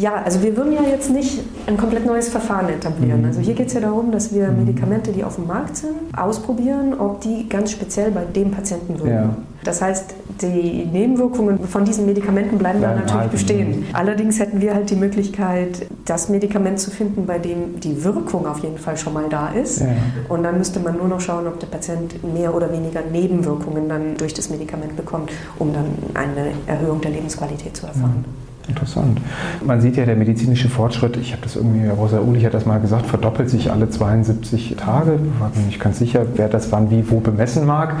Ja, 0.00 0.22
also 0.22 0.42
wir 0.42 0.56
würden 0.56 0.72
ja 0.72 0.82
jetzt 0.82 1.10
nicht 1.10 1.40
ein 1.66 1.76
komplett 1.76 2.04
neues 2.04 2.28
Verfahren 2.28 2.68
etablieren. 2.68 3.20
Mhm. 3.20 3.26
Also 3.26 3.40
hier 3.40 3.54
geht 3.54 3.68
es 3.68 3.72
ja 3.72 3.80
darum, 3.80 4.12
dass 4.12 4.34
wir 4.34 4.48
mhm. 4.48 4.64
Medikamente, 4.64 5.12
die 5.12 5.24
auf 5.24 5.36
dem 5.36 5.46
Markt 5.46 5.76
sind, 5.76 5.94
ausprobieren, 6.16 6.94
ob 6.98 7.20
die 7.22 7.48
ganz 7.48 7.70
speziell 7.70 8.10
bei 8.10 8.24
dem 8.24 8.50
Patienten 8.50 8.98
wirken. 8.98 9.10
Ja. 9.10 9.36
Das 9.64 9.82
heißt, 9.82 10.14
die 10.42 10.86
Nebenwirkungen 10.92 11.66
von 11.66 11.84
diesen 11.84 12.06
Medikamenten 12.06 12.58
bleiben 12.58 12.80
dann 12.80 12.96
natürlich 12.96 13.14
halten. 13.14 13.32
bestehen. 13.32 13.84
Allerdings 13.94 14.38
hätten 14.38 14.60
wir 14.60 14.74
halt 14.74 14.90
die 14.90 14.96
Möglichkeit, 14.96 15.86
das 16.04 16.28
Medikament 16.28 16.78
zu 16.78 16.90
finden, 16.90 17.26
bei 17.26 17.38
dem 17.38 17.80
die 17.80 18.04
Wirkung 18.04 18.46
auf 18.46 18.60
jeden 18.60 18.78
Fall 18.78 18.96
schon 18.96 19.14
mal 19.14 19.28
da 19.28 19.48
ist. 19.48 19.80
Ja. 19.80 19.88
Und 20.28 20.44
dann 20.44 20.58
müsste 20.58 20.78
man 20.78 20.96
nur 20.96 21.08
noch 21.08 21.20
schauen, 21.20 21.48
ob 21.48 21.58
der 21.58 21.66
Patient 21.66 22.22
mehr 22.32 22.54
oder 22.54 22.70
weniger 22.70 23.00
Nebenwirkungen 23.10 23.88
dann 23.88 24.16
durch 24.16 24.34
das 24.34 24.50
Medikament 24.50 24.94
bekommt, 24.94 25.32
um 25.58 25.72
dann 25.72 25.86
eine 26.14 26.52
Erhöhung 26.66 27.00
der 27.00 27.10
Lebensqualität 27.10 27.76
zu 27.76 27.86
erfahren. 27.86 28.24
Ja. 28.24 28.45
Interessant. 28.68 29.20
Man 29.64 29.80
sieht 29.80 29.96
ja, 29.96 30.04
der 30.04 30.16
medizinische 30.16 30.68
Fortschritt, 30.68 31.16
ich 31.16 31.32
habe 31.32 31.42
das 31.42 31.54
irgendwie, 31.54 31.86
Rosa 31.88 32.20
Ulich 32.20 32.44
hat 32.44 32.54
das 32.54 32.66
mal 32.66 32.80
gesagt, 32.80 33.06
verdoppelt 33.06 33.48
sich 33.48 33.70
alle 33.70 33.88
72 33.88 34.74
Tage. 34.76 35.18
Ich 35.22 35.40
war 35.40 35.50
mir 35.54 35.66
nicht 35.66 35.80
ganz 35.80 35.98
sicher, 35.98 36.26
wer 36.34 36.48
das 36.48 36.72
wann 36.72 36.90
wie 36.90 37.08
wo 37.08 37.20
bemessen 37.20 37.64
mag. 37.64 37.94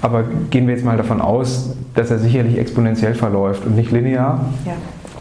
Aber 0.00 0.24
gehen 0.50 0.66
wir 0.66 0.74
jetzt 0.74 0.84
mal 0.84 0.96
davon 0.96 1.20
aus, 1.20 1.74
dass 1.94 2.10
er 2.10 2.18
sicherlich 2.18 2.58
exponentiell 2.58 3.14
verläuft 3.14 3.66
und 3.66 3.76
nicht 3.76 3.92
linear. 3.92 4.46
Ja. 4.64 4.72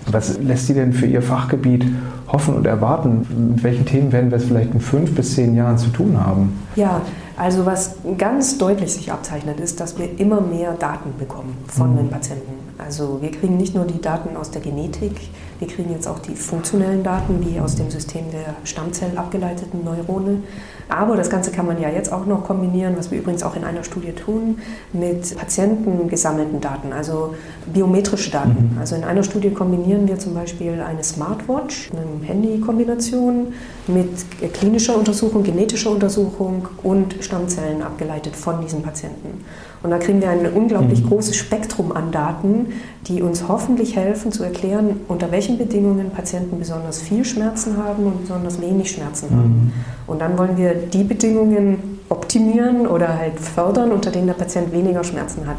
Was 0.10 0.40
lässt 0.40 0.68
Sie 0.68 0.74
denn 0.74 0.94
für 0.94 1.06
Ihr 1.06 1.22
Fachgebiet 1.22 1.86
hoffen 2.30 2.56
und 2.56 2.66
erwarten? 2.66 3.54
Mit 3.56 3.64
welchen 3.64 3.86
Themen 3.86 4.14
werden 4.14 4.32
wir 4.32 4.38
es 4.38 4.46
vielleicht 4.46 4.74
in 4.74 4.80
fünf 4.80 5.14
bis 5.16 5.36
zehn 5.36 5.54
Jahren 5.54 5.78
zu 5.78 5.90
tun 5.90 6.18
haben? 6.18 6.58
Ja, 6.78 7.02
also 7.38 7.66
was 7.66 7.96
ganz 8.18 8.58
deutlich 8.58 8.94
sich 8.94 9.12
abzeichnet, 9.12 9.60
ist, 9.60 9.80
dass 9.80 9.98
wir 9.98 10.20
immer 10.20 10.42
mehr 10.42 10.74
Daten 10.74 11.14
bekommen 11.18 11.56
von 11.68 11.94
mhm. 11.94 11.98
den 11.98 12.10
Patienten. 12.10 12.54
Also 12.78 13.22
wir 13.22 13.32
kriegen 13.32 13.58
nicht 13.58 13.76
nur 13.76 13.86
die 13.86 14.02
Daten 14.02 14.36
aus 14.36 14.52
der 14.52 14.62
Genetik, 14.62 15.14
Wir 15.60 15.68
kriegen 15.68 15.92
jetzt 15.92 16.08
auch 16.08 16.20
die 16.20 16.36
funktionellen 16.36 17.04
Daten, 17.04 17.44
wie 17.46 17.60
aus 17.60 17.76
dem 17.76 17.90
System 17.90 18.30
der 18.32 18.56
Stammzell 18.64 19.18
abgeleiteten 19.18 19.84
Neurone. 19.84 20.44
Aber 20.88 21.18
das 21.18 21.30
Ganze 21.30 21.52
kann 21.52 21.66
man 21.66 21.82
ja 21.82 21.90
jetzt 21.90 22.12
auch 22.12 22.26
noch 22.26 22.44
kombinieren, 22.44 22.96
was 22.98 23.12
wir 23.12 23.20
übrigens 23.20 23.44
auch 23.44 23.56
in 23.56 23.64
einer 23.64 23.84
Studie 23.84 24.12
tun, 24.12 24.60
mit 24.94 25.36
Patienten 25.36 26.08
gesammelten 26.08 26.62
Daten, 26.62 26.94
also 26.94 27.34
biometrische 27.74 28.32
Daten. 28.32 28.72
Mhm. 28.74 28.78
Also 28.80 28.96
in 28.96 29.04
einer 29.04 29.24
Studie 29.24 29.50
kombinieren 29.50 30.08
wir 30.08 30.20
zum 30.20 30.34
Beispiel 30.34 30.80
eine 30.80 31.04
Smartwatch, 31.04 31.90
eine 31.92 32.26
Handy-Kombination 32.26 33.54
mit 33.88 34.54
klinischer 34.54 34.96
Untersuchung, 34.96 35.44
genetischer 35.44 35.92
Untersuchung 35.92 36.68
und 36.84 37.16
Stammzellen 37.22 37.82
abgeleitet 37.82 38.36
von 38.36 38.62
diesen 38.62 38.84
Patienten. 38.84 39.44
Und 39.84 39.92
da 39.92 39.98
kriegen 39.98 40.22
wir 40.22 40.30
ein 40.30 40.52
unglaublich 40.54 41.04
mhm. 41.04 41.10
großes 41.10 41.36
Spektrum 41.36 41.92
an 41.92 42.12
Daten, 42.12 42.68
die 43.08 43.22
uns 43.22 43.48
hoffentlich 43.48 43.96
helfen 43.96 44.32
zu 44.32 44.44
erklären, 44.44 45.02
unter 45.08 45.32
welchen 45.32 45.58
Bedingungen 45.58 46.10
Patienten 46.10 46.60
besonders 46.60 47.02
viel 47.02 47.24
Schmerzen 47.24 47.78
haben 47.78 48.06
und 48.06 48.22
besonders 48.22 48.60
wenig 48.60 48.92
Schmerzen 48.92 49.28
mhm. 49.30 49.38
haben. 49.38 49.74
Und 50.08 50.22
dann 50.22 50.38
wollen 50.38 50.58
wir 50.58 50.74
die 50.74 51.04
Bedingungen 51.04 52.00
optimieren 52.10 52.88
oder 52.88 53.18
halt 53.18 53.40
fördern, 53.40 53.92
unter 53.92 54.12
denen 54.12 54.28
der 54.28 54.34
Patient 54.34 54.72
weniger 54.72 55.04
Schmerzen 55.04 55.46
hat. 55.46 55.58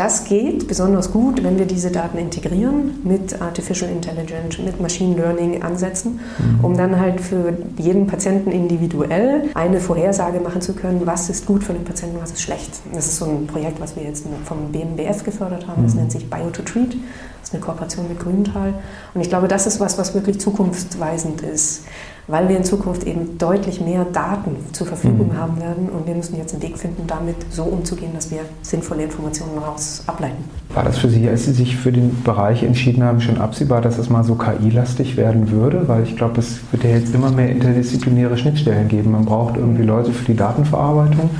Das 0.00 0.24
geht 0.24 0.66
besonders 0.66 1.12
gut, 1.12 1.44
wenn 1.44 1.58
wir 1.58 1.66
diese 1.66 1.90
Daten 1.90 2.16
integrieren 2.16 3.00
mit 3.04 3.38
Artificial 3.42 3.90
Intelligence, 3.90 4.58
mit 4.58 4.80
Machine 4.80 5.14
Learning 5.14 5.62
Ansätzen, 5.62 6.20
mhm. 6.38 6.64
um 6.64 6.74
dann 6.74 6.98
halt 6.98 7.20
für 7.20 7.52
jeden 7.76 8.06
Patienten 8.06 8.50
individuell 8.50 9.50
eine 9.52 9.78
Vorhersage 9.78 10.40
machen 10.40 10.62
zu 10.62 10.72
können, 10.72 11.02
was 11.04 11.28
ist 11.28 11.44
gut 11.44 11.62
für 11.62 11.74
den 11.74 11.84
Patienten, 11.84 12.16
was 12.18 12.30
ist 12.30 12.40
schlecht. 12.40 12.80
Das 12.94 13.08
ist 13.08 13.18
so 13.18 13.26
ein 13.26 13.46
Projekt, 13.46 13.78
was 13.78 13.94
wir 13.94 14.02
jetzt 14.02 14.24
vom 14.46 14.72
BMBF 14.72 15.22
gefördert 15.22 15.66
haben, 15.66 15.82
das 15.82 15.92
mhm. 15.92 16.00
nennt 16.00 16.12
sich 16.12 16.30
Bio 16.30 16.48
to 16.48 16.62
Treat. 16.62 16.94
Das 17.40 17.50
ist 17.50 17.54
eine 17.54 17.62
Kooperation 17.62 18.08
mit 18.08 18.20
Grüntal. 18.20 18.72
Und 19.12 19.20
ich 19.20 19.28
glaube, 19.28 19.48
das 19.48 19.66
ist 19.66 19.80
was, 19.80 19.98
was 19.98 20.14
wirklich 20.14 20.40
zukunftsweisend 20.40 21.42
ist 21.42 21.82
weil 22.30 22.48
wir 22.48 22.56
in 22.56 22.64
Zukunft 22.64 23.04
eben 23.04 23.38
deutlich 23.38 23.80
mehr 23.80 24.04
Daten 24.04 24.56
zur 24.72 24.86
Verfügung 24.86 25.28
mhm. 25.28 25.38
haben 25.38 25.60
werden 25.60 25.88
und 25.88 26.06
wir 26.06 26.14
müssen 26.14 26.36
jetzt 26.36 26.52
einen 26.52 26.62
Weg 26.62 26.78
finden, 26.78 27.06
damit 27.06 27.36
so 27.50 27.64
umzugehen, 27.64 28.12
dass 28.14 28.30
wir 28.30 28.40
sinnvolle 28.62 29.04
Informationen 29.04 29.52
daraus 29.56 30.02
ableiten. 30.06 30.44
War 30.74 30.84
das 30.84 30.98
für 30.98 31.08
Sie, 31.08 31.28
als 31.28 31.44
Sie 31.44 31.52
sich 31.52 31.76
für 31.76 31.92
den 31.92 32.22
Bereich 32.22 32.62
entschieden 32.62 33.02
haben, 33.02 33.20
schon 33.20 33.38
absehbar, 33.38 33.80
dass 33.80 33.98
es 33.98 34.08
mal 34.08 34.22
so 34.24 34.36
KI-lastig 34.36 35.16
werden 35.16 35.50
würde? 35.50 35.88
Weil 35.88 36.04
ich 36.04 36.16
glaube, 36.16 36.40
es 36.40 36.60
wird 36.70 36.84
ja 36.84 36.90
jetzt 36.90 37.14
immer 37.14 37.30
mehr 37.30 37.50
interdisziplinäre 37.50 38.36
Schnittstellen 38.38 38.88
geben. 38.88 39.10
Man 39.10 39.24
braucht 39.24 39.56
irgendwie 39.56 39.82
Leute 39.82 40.12
für 40.12 40.24
die 40.24 40.36
Datenverarbeitung 40.36 41.30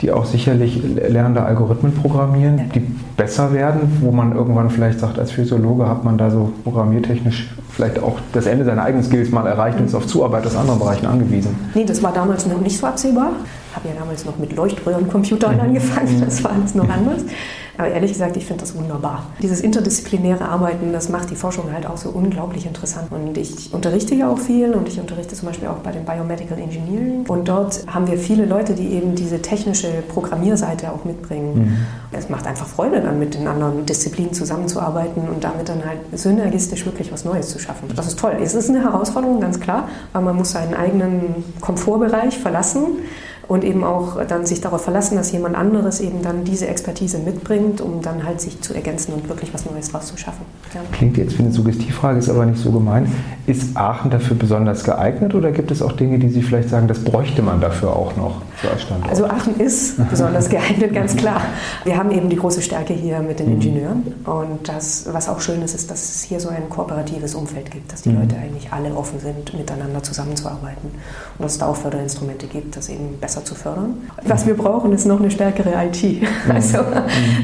die 0.00 0.12
auch 0.12 0.24
sicherlich 0.24 0.80
lernende 0.82 1.42
Algorithmen 1.42 1.92
programmieren, 1.92 2.70
die 2.74 2.80
besser 3.16 3.52
werden, 3.52 3.98
wo 4.00 4.12
man 4.12 4.34
irgendwann 4.34 4.70
vielleicht 4.70 5.00
sagt, 5.00 5.18
als 5.18 5.32
Physiologe 5.32 5.88
hat 5.88 6.04
man 6.04 6.16
da 6.16 6.30
so 6.30 6.52
programmiertechnisch 6.62 7.50
vielleicht 7.70 8.00
auch 8.00 8.18
das 8.32 8.46
Ende 8.46 8.64
seiner 8.64 8.82
eigenen 8.82 9.04
Skills 9.04 9.30
mal 9.30 9.46
erreicht 9.46 9.78
und 9.78 9.86
ist 9.86 9.94
auf 9.94 10.06
Zuarbeit 10.06 10.46
aus 10.46 10.56
anderen 10.56 10.78
Bereichen 10.78 11.06
angewiesen. 11.06 11.56
Nee, 11.74 11.84
das 11.84 12.02
war 12.02 12.12
damals 12.12 12.46
noch 12.46 12.60
nicht 12.60 12.78
so 12.78 12.86
absehbar. 12.86 13.30
Ich 13.70 13.76
habe 13.76 13.88
ja 13.88 13.94
damals 13.98 14.24
noch 14.24 14.38
mit 14.38 14.54
Leuchtröhrencomputern 14.54 15.56
mhm. 15.56 15.60
angefangen, 15.60 16.22
das 16.24 16.42
war 16.44 16.52
alles 16.52 16.74
noch 16.74 16.88
anders. 16.88 17.22
Aber 17.78 17.88
ehrlich 17.88 18.12
gesagt, 18.12 18.36
ich 18.36 18.44
finde 18.44 18.62
das 18.62 18.76
wunderbar. 18.76 19.26
Dieses 19.40 19.60
interdisziplinäre 19.60 20.44
Arbeiten, 20.44 20.92
das 20.92 21.08
macht 21.08 21.30
die 21.30 21.36
Forschung 21.36 21.72
halt 21.72 21.86
auch 21.86 21.96
so 21.96 22.08
unglaublich 22.10 22.66
interessant. 22.66 23.12
Und 23.12 23.38
ich 23.38 23.72
unterrichte 23.72 24.16
ja 24.16 24.28
auch 24.28 24.38
viel 24.38 24.72
und 24.74 24.88
ich 24.88 24.98
unterrichte 24.98 25.36
zum 25.36 25.46
Beispiel 25.46 25.68
auch 25.68 25.78
bei 25.78 25.92
dem 25.92 26.04
Biomedical 26.04 26.58
Engineering. 26.58 27.24
Und 27.28 27.46
dort 27.48 27.84
haben 27.86 28.08
wir 28.08 28.18
viele 28.18 28.46
Leute, 28.46 28.74
die 28.74 28.88
eben 28.94 29.14
diese 29.14 29.40
technische 29.40 30.02
Programmierseite 30.08 30.92
auch 30.92 31.04
mitbringen. 31.04 31.54
Mhm. 31.54 32.18
Es 32.18 32.28
macht 32.28 32.48
einfach 32.48 32.66
Freude, 32.66 33.00
dann 33.00 33.20
mit 33.20 33.34
den 33.34 33.46
anderen 33.46 33.86
Disziplinen 33.86 34.32
zusammenzuarbeiten 34.32 35.28
und 35.28 35.44
damit 35.44 35.68
dann 35.68 35.84
halt 35.84 36.00
synergistisch 36.12 36.84
wirklich 36.84 37.12
was 37.12 37.24
Neues 37.24 37.48
zu 37.48 37.60
schaffen. 37.60 37.88
Das 37.94 38.08
ist 38.08 38.18
toll. 38.18 38.36
Es 38.42 38.54
ist 38.54 38.68
eine 38.70 38.82
Herausforderung, 38.82 39.40
ganz 39.40 39.60
klar, 39.60 39.88
weil 40.12 40.22
man 40.22 40.34
muss 40.34 40.50
seinen 40.50 40.74
eigenen 40.74 41.44
Komfortbereich 41.60 42.38
verlassen 42.38 42.86
und 43.48 43.64
eben 43.64 43.82
auch 43.82 44.22
dann 44.26 44.44
sich 44.44 44.60
darauf 44.60 44.84
verlassen, 44.84 45.16
dass 45.16 45.32
jemand 45.32 45.56
anderes 45.56 46.00
eben 46.00 46.22
dann 46.22 46.44
diese 46.44 46.68
Expertise 46.68 47.18
mitbringt, 47.18 47.80
um 47.80 48.02
dann 48.02 48.24
halt 48.24 48.42
sich 48.42 48.60
zu 48.60 48.74
ergänzen 48.74 49.14
und 49.14 49.28
wirklich 49.28 49.52
was 49.54 49.64
Neues 49.68 49.90
draus 49.90 50.06
zu 50.06 50.18
schaffen. 50.18 50.44
Ja. 50.74 50.82
Klingt 50.92 51.16
jetzt 51.16 51.38
wie 51.38 51.42
eine 51.42 51.52
Suggestivfrage, 51.52 52.18
ist 52.18 52.28
aber 52.28 52.44
nicht 52.44 52.62
so 52.62 52.70
gemein. 52.70 53.10
Ist 53.46 53.74
Aachen 53.76 54.10
dafür 54.10 54.36
besonders 54.36 54.84
geeignet 54.84 55.34
oder 55.34 55.50
gibt 55.50 55.70
es 55.70 55.80
auch 55.80 55.92
Dinge, 55.92 56.18
die 56.18 56.28
Sie 56.28 56.42
vielleicht 56.42 56.68
sagen, 56.68 56.88
das 56.88 57.02
bräuchte 57.02 57.42
man 57.42 57.60
dafür 57.62 57.96
auch 57.96 58.16
noch? 58.16 58.42
Also 59.08 59.26
Aachen 59.26 59.58
ist 59.60 59.96
besonders 60.10 60.48
geeignet, 60.48 60.92
ganz 60.92 61.16
klar. 61.16 61.40
Wir 61.84 61.96
haben 61.96 62.10
eben 62.10 62.28
die 62.28 62.36
große 62.36 62.62
Stärke 62.62 62.92
hier 62.92 63.20
mit 63.20 63.38
den 63.38 63.46
mhm. 63.46 63.52
Ingenieuren 63.54 64.14
und 64.24 64.68
das, 64.68 65.08
was 65.12 65.28
auch 65.28 65.40
schön 65.40 65.62
ist, 65.62 65.74
ist, 65.74 65.90
dass 65.90 66.02
es 66.02 66.22
hier 66.22 66.40
so 66.40 66.48
ein 66.48 66.68
kooperatives 66.68 67.34
Umfeld 67.34 67.70
gibt, 67.70 67.92
dass 67.92 68.02
die 68.02 68.10
mhm. 68.10 68.20
Leute 68.20 68.36
eigentlich 68.36 68.72
alle 68.72 68.94
offen 68.94 69.20
sind, 69.20 69.54
miteinander 69.54 70.02
zusammenzuarbeiten 70.02 70.90
und 71.38 71.44
dass 71.44 71.52
es 71.52 71.58
da 71.58 71.66
auch 71.66 71.76
Förderinstrumente 71.76 72.46
gibt, 72.46 72.76
das 72.76 72.88
eben 72.88 73.18
besser 73.20 73.44
zu 73.44 73.54
fördern. 73.54 74.08
Was 74.24 74.46
wir 74.46 74.54
brauchen, 74.54 74.92
ist 74.92 75.06
noch 75.06 75.20
eine 75.20 75.30
stärkere 75.30 75.72
IT. 75.84 76.02
Mhm. 76.02 76.28
Also 76.58 76.78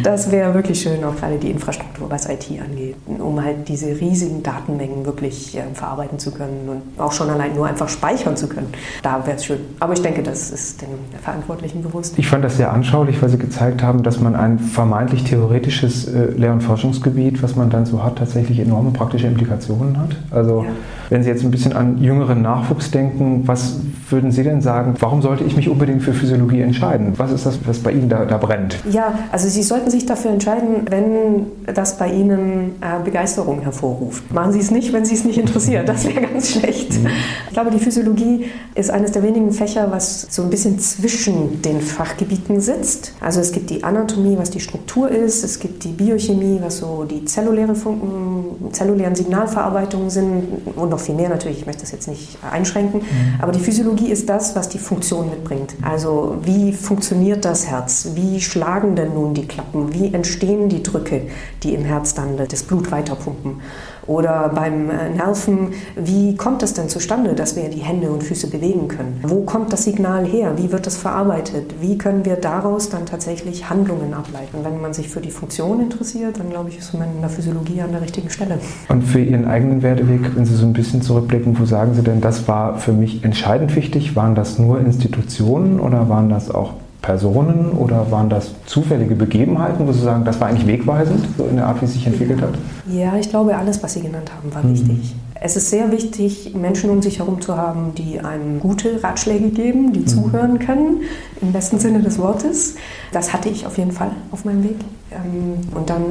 das 0.03 0.33
wäre 0.33 0.55
wirklich 0.55 0.83
schön, 0.83 1.05
auch 1.05 1.15
gerade 1.15 1.39
die 1.39 1.51
Infrastruktur, 1.51 2.11
was 2.11 2.27
IT 2.29 2.49
angeht, 2.51 2.97
um 3.07 3.43
halt 3.43 3.69
diese 3.69 3.87
riesigen 4.01 4.43
Datenmengen 4.43 5.07
wirklich 5.07 5.57
äh, 5.57 5.63
verarbeiten 5.73 6.19
zu 6.19 6.33
können 6.33 6.69
und 6.69 7.01
auch 7.01 7.13
schon 7.13 7.31
allein 7.31 7.55
nur 7.55 7.67
einfach 7.67 7.89
speichern 7.89 8.37
zu 8.37 8.49
können. 8.49 8.73
Da 9.03 9.25
wäre 9.25 9.37
es 9.37 9.45
schön. 9.45 9.61
Aber 9.79 9.93
ich 9.93 10.03
denke, 10.03 10.23
das 10.23 10.51
ist 10.51 10.83
den 10.83 10.89
Verantwortlichen 11.23 11.83
bewusst. 11.83 12.19
Ich 12.19 12.27
fand 12.27 12.45
das 12.45 12.57
sehr 12.57 12.73
anschaulich, 12.73 13.21
weil 13.23 13.29
Sie 13.29 13.39
gezeigt 13.39 13.83
haben, 13.83 14.03
dass 14.03 14.21
man 14.21 14.37
ein 14.37 14.59
vermeintlich 14.59 15.25
theoretisches 15.25 16.07
äh, 16.07 16.27
Lehr- 16.37 16.53
und 16.53 16.63
Forschungsgebiet, 16.63 17.43
was 17.43 17.57
man 17.57 17.71
dann 17.71 17.87
so 17.87 18.03
hat, 18.03 18.17
tatsächlich 18.17 18.59
enorme 18.61 18.91
praktische 18.91 19.27
Implikationen 19.27 19.99
hat. 19.99 20.17
Also 20.31 20.65
ja. 20.65 20.71
wenn 21.11 21.23
Sie 21.23 21.31
jetzt 21.31 21.45
ein 21.45 21.51
bisschen 21.51 21.73
an 21.73 22.03
jüngeren 22.03 22.43
Nachwuchs 22.43 22.91
denken, 22.91 23.43
was 23.47 23.81
würden 24.11 24.33
Sie 24.33 24.43
denn 24.43 24.61
sagen, 24.61 24.95
warum 25.01 25.23
sollte 25.23 25.45
ich 25.45 25.57
mich 25.57 25.69
unbedingt 25.69 26.03
für 26.03 26.13
Physiologie 26.13 26.61
entscheiden? 26.61 27.15
Was 27.17 27.33
ist 27.33 27.47
das, 27.47 27.59
was 27.67 27.79
bei 27.79 27.93
Ihnen 27.93 28.09
da, 28.09 28.25
da 28.25 28.37
brennt? 28.37 28.77
Ja, 28.91 29.15
also 29.33 29.49
Sie 29.49 29.63
sollten 29.63 29.91
sich 29.91 30.07
dafür 30.07 30.31
entscheiden, 30.31 30.87
wenn 30.91 31.47
das 31.73 31.97
bei 31.97 32.09
Ihnen 32.09 32.73
äh, 32.81 33.03
Begeisterung 33.05 33.61
hervorruft. 33.61 34.33
Machen 34.33 34.53
Sie 34.53 34.61
es 34.61 34.71
nicht, 34.71 34.93
wenn 34.93 35.05
Sie 35.05 35.15
es 35.15 35.25
nicht 35.25 35.39
interessiert. 35.39 35.89
Das 35.89 36.05
wäre 36.07 36.21
ganz 36.21 36.51
schlecht. 36.51 36.93
Mhm. 37.03 37.09
Ich 37.49 37.53
glaube, 37.53 37.71
die 37.71 37.79
Physiologie 37.79 38.47
ist 38.75 38.91
eines 38.91 39.13
der 39.13 39.23
wenigen 39.23 39.53
Fächer, 39.53 39.91
was 39.91 40.27
so 40.31 40.43
ein 40.43 40.51
bisschen 40.51 40.79
zwischen 40.97 41.63
den 41.63 41.81
Fachgebieten 41.81 42.61
sitzt. 42.61 43.13
Also 43.21 43.41
es 43.41 43.53
gibt 43.53 43.71
die 43.71 43.83
Anatomie, 43.83 44.37
was 44.39 44.51
die 44.51 44.61
Struktur 44.61 45.11
ist. 45.11 45.43
Es 45.43 45.59
gibt 45.59 45.85
die 45.85 45.89
Biochemie, 45.89 46.61
was 46.63 46.79
so 46.79 47.05
die 47.05 47.25
zelluläre 47.25 47.75
Funken, 47.75 48.73
zellulären 48.73 49.15
Signalverarbeitungen 49.15 50.11
sind 50.11 50.45
und 50.77 50.91
noch 50.91 51.01
viel 51.01 51.15
mehr 51.15 51.29
natürlich. 51.29 51.61
Ich 51.61 51.67
möchte 51.67 51.83
das 51.83 51.93
jetzt 51.93 52.09
nicht 52.09 52.39
einschränken. 52.49 53.01
Mhm. 53.01 53.41
Aber 53.41 53.53
die 53.53 53.59
Physiologie 53.59 54.11
ist 54.11 54.29
das, 54.29 54.55
was 54.55 54.69
die 54.69 54.79
Funktion 54.79 55.31
mitbringt. 55.31 55.75
Also 55.83 56.37
wie 56.45 56.73
funktioniert 56.73 57.45
das 57.45 57.67
Herz? 57.67 58.11
Wie 58.15 58.41
schlagen 58.41 58.95
denn 58.95 59.15
nun 59.15 59.35
die 59.35 59.47
Klappen? 59.47 59.93
Wie 59.93 60.13
entstehen 60.15 60.69
die 60.69 60.83
Drücke, 60.83 61.23
die 61.63 61.75
im 61.75 61.85
Herz 61.85 62.15
dann 62.15 62.37
das 62.37 62.63
Blut 62.63 62.93
weiterpumpen? 62.93 63.61
Oder 64.07 64.51
beim 64.55 64.91
äh, 64.91 65.11
Nerven, 65.11 65.73
wie 65.97 66.37
kommt 66.37 66.63
es 66.63 66.75
denn 66.75 66.89
zustande, 66.89 67.35
dass 67.35 67.57
wir 67.57 67.69
die 67.69 67.81
Hände 67.81 68.11
und 68.11 68.23
Füße 68.23 68.49
bewegen 68.49 68.89
können? 68.89 69.21
Wo 69.23 69.41
kommt 69.43 69.73
das 69.73 69.85
Signal 69.85 70.25
her? 70.25 70.53
Wie 70.57 70.71
wird 70.73 70.87
es 70.87 70.97
verarbeitet? 70.97 71.75
Wie 71.81 71.97
können 71.97 72.25
wir 72.25 72.37
daraus 72.37 72.91
dann 72.91 73.07
tatsächlich 73.07 73.69
Handlungen 73.71 74.13
ableiten? 74.13 74.59
Wenn 74.63 74.81
man 74.81 74.93
sich 74.93 75.09
für 75.09 75.21
die 75.21 75.31
Funktion 75.31 75.81
interessiert, 75.81 76.39
dann 76.39 76.51
glaube 76.51 76.69
ich, 76.69 76.79
ist 76.79 76.95
man 76.95 77.09
in 77.15 77.21
der 77.21 77.31
Physiologie 77.31 77.81
an 77.81 77.93
der 77.93 78.03
richtigen 78.03 78.31
Stelle. 78.31 78.59
Und 78.89 79.03
für 79.03 79.21
Ihren 79.21 79.47
eigenen 79.47 79.83
Werdeweg, 79.83 80.37
wenn 80.37 80.45
Sie 80.45 80.55
so 80.55 80.67
ein 80.67 80.73
bisschen 80.73 81.03
zurückblicken, 81.03 81.59
wo 81.59 81.65
sagen 81.65 81.95
Sie 81.95 82.03
denn, 82.03 82.21
das 82.21 82.47
war 82.49 82.79
für 82.79 82.93
mich 82.93 83.25
entscheidend 83.25 83.75
wichtig? 83.77 84.17
Waren 84.17 84.35
das 84.35 84.59
nur 84.59 84.81
Institutionen 84.81 85.81
oder 85.81 86.09
waren 86.09 86.29
das 86.29 86.51
auch 86.51 86.75
Personen 87.05 87.73
oder 87.73 88.11
waren 88.11 88.31
das 88.31 88.53
zufällige 88.65 89.15
Begebenheiten, 89.15 89.87
wo 89.87 89.93
Sie 89.93 90.01
sagen, 90.01 90.25
das 90.25 90.41
war 90.41 90.49
eigentlich 90.49 90.67
wegweisend, 90.67 91.27
so 91.37 91.45
in 91.45 91.57
der 91.57 91.67
Art, 91.67 91.83
wie 91.83 91.85
es 91.85 91.93
sich 91.93 92.07
entwickelt 92.07 92.41
hat? 92.41 92.55
Ja, 92.91 93.15
ich 93.19 93.29
glaube, 93.29 93.55
alles, 93.57 93.83
was 93.83 93.93
Sie 93.93 94.01
genannt 94.01 94.31
haben, 94.35 94.55
war 94.55 94.63
mhm. 94.63 94.73
wichtig. 94.73 95.15
Es 95.35 95.55
ist 95.55 95.69
sehr 95.69 95.93
wichtig, 95.93 96.55
Menschen 96.55 96.89
um 96.89 97.03
sich 97.03 97.19
herum 97.19 97.43
zu 97.43 97.59
haben, 97.59 97.95
die 97.95 98.21
einem 98.21 98.59
gute 98.59 99.05
Ratschläge 99.05 99.51
geben, 99.51 99.93
die 99.93 100.01
mhm. 100.01 100.07
zuhören 100.07 100.59
können, 100.59 101.03
im 101.43 101.53
besten 101.53 101.79
Sinne 101.79 102.01
des 102.01 102.19
Wortes. 102.19 102.77
Das 103.13 103.33
hatte 103.33 103.49
ich 103.49 103.67
auf 103.67 103.79
jeden 103.79 103.93
Fall 103.93 104.11
auf 104.31 104.45
meinem 104.45 104.65
Weg. 104.65 104.77
Ähm, 105.15 105.59
und 105.75 105.91
dann 105.91 106.03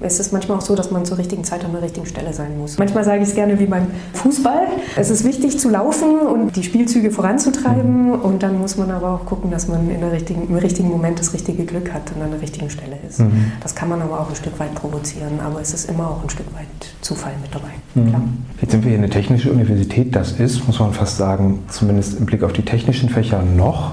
ist 0.00 0.20
es 0.20 0.32
manchmal 0.32 0.58
auch 0.58 0.62
so, 0.62 0.74
dass 0.74 0.90
man 0.90 1.04
zur 1.04 1.18
richtigen 1.18 1.44
Zeit 1.44 1.64
an 1.64 1.72
der 1.72 1.82
richtigen 1.82 2.06
Stelle 2.06 2.32
sein 2.32 2.58
muss. 2.58 2.78
Manchmal 2.78 3.04
sage 3.04 3.22
ich 3.22 3.28
es 3.28 3.34
gerne 3.34 3.58
wie 3.58 3.66
beim 3.66 3.86
Fußball. 4.14 4.68
Es 4.96 5.10
ist 5.10 5.24
wichtig 5.24 5.58
zu 5.58 5.70
laufen 5.70 6.20
und 6.20 6.54
die 6.56 6.62
Spielzüge 6.62 7.10
voranzutreiben. 7.10 8.12
Und 8.12 8.42
dann 8.42 8.58
muss 8.58 8.76
man 8.76 8.90
aber 8.90 9.14
auch 9.14 9.26
gucken, 9.26 9.50
dass 9.50 9.68
man 9.68 9.90
in 9.90 10.00
der 10.00 10.12
richtigen, 10.12 10.48
im 10.48 10.56
richtigen 10.56 10.88
Moment 10.88 11.18
das 11.18 11.32
richtige 11.32 11.64
Glück 11.64 11.92
hat 11.92 12.12
und 12.14 12.22
an 12.22 12.30
der 12.30 12.40
richtigen 12.40 12.70
Stelle 12.70 12.98
ist. 13.08 13.20
Mhm. 13.20 13.52
Das 13.60 13.74
kann 13.74 13.88
man 13.88 14.02
aber 14.02 14.20
auch 14.20 14.28
ein 14.28 14.36
Stück 14.36 14.58
weit 14.58 14.74
provozieren. 14.74 15.40
Aber 15.44 15.60
es 15.60 15.74
ist 15.74 15.88
immer 15.90 16.08
auch 16.08 16.22
ein 16.22 16.30
Stück 16.30 16.46
weit 16.54 16.66
Zufall 17.00 17.32
mit 17.42 17.54
dabei. 17.54 17.68
Mhm. 17.94 18.38
Jetzt 18.60 18.72
sind 18.72 18.84
wir 18.84 18.90
hier 18.90 18.98
eine 18.98 19.10
technische 19.10 19.50
Universität. 19.50 20.14
Das 20.14 20.32
ist, 20.32 20.66
muss 20.66 20.78
man 20.78 20.92
fast 20.92 21.16
sagen, 21.16 21.60
zumindest 21.68 22.18
im 22.18 22.26
Blick 22.26 22.42
auf 22.42 22.52
die 22.52 22.64
technischen 22.64 23.08
Fächer 23.08 23.42
noch 23.42 23.92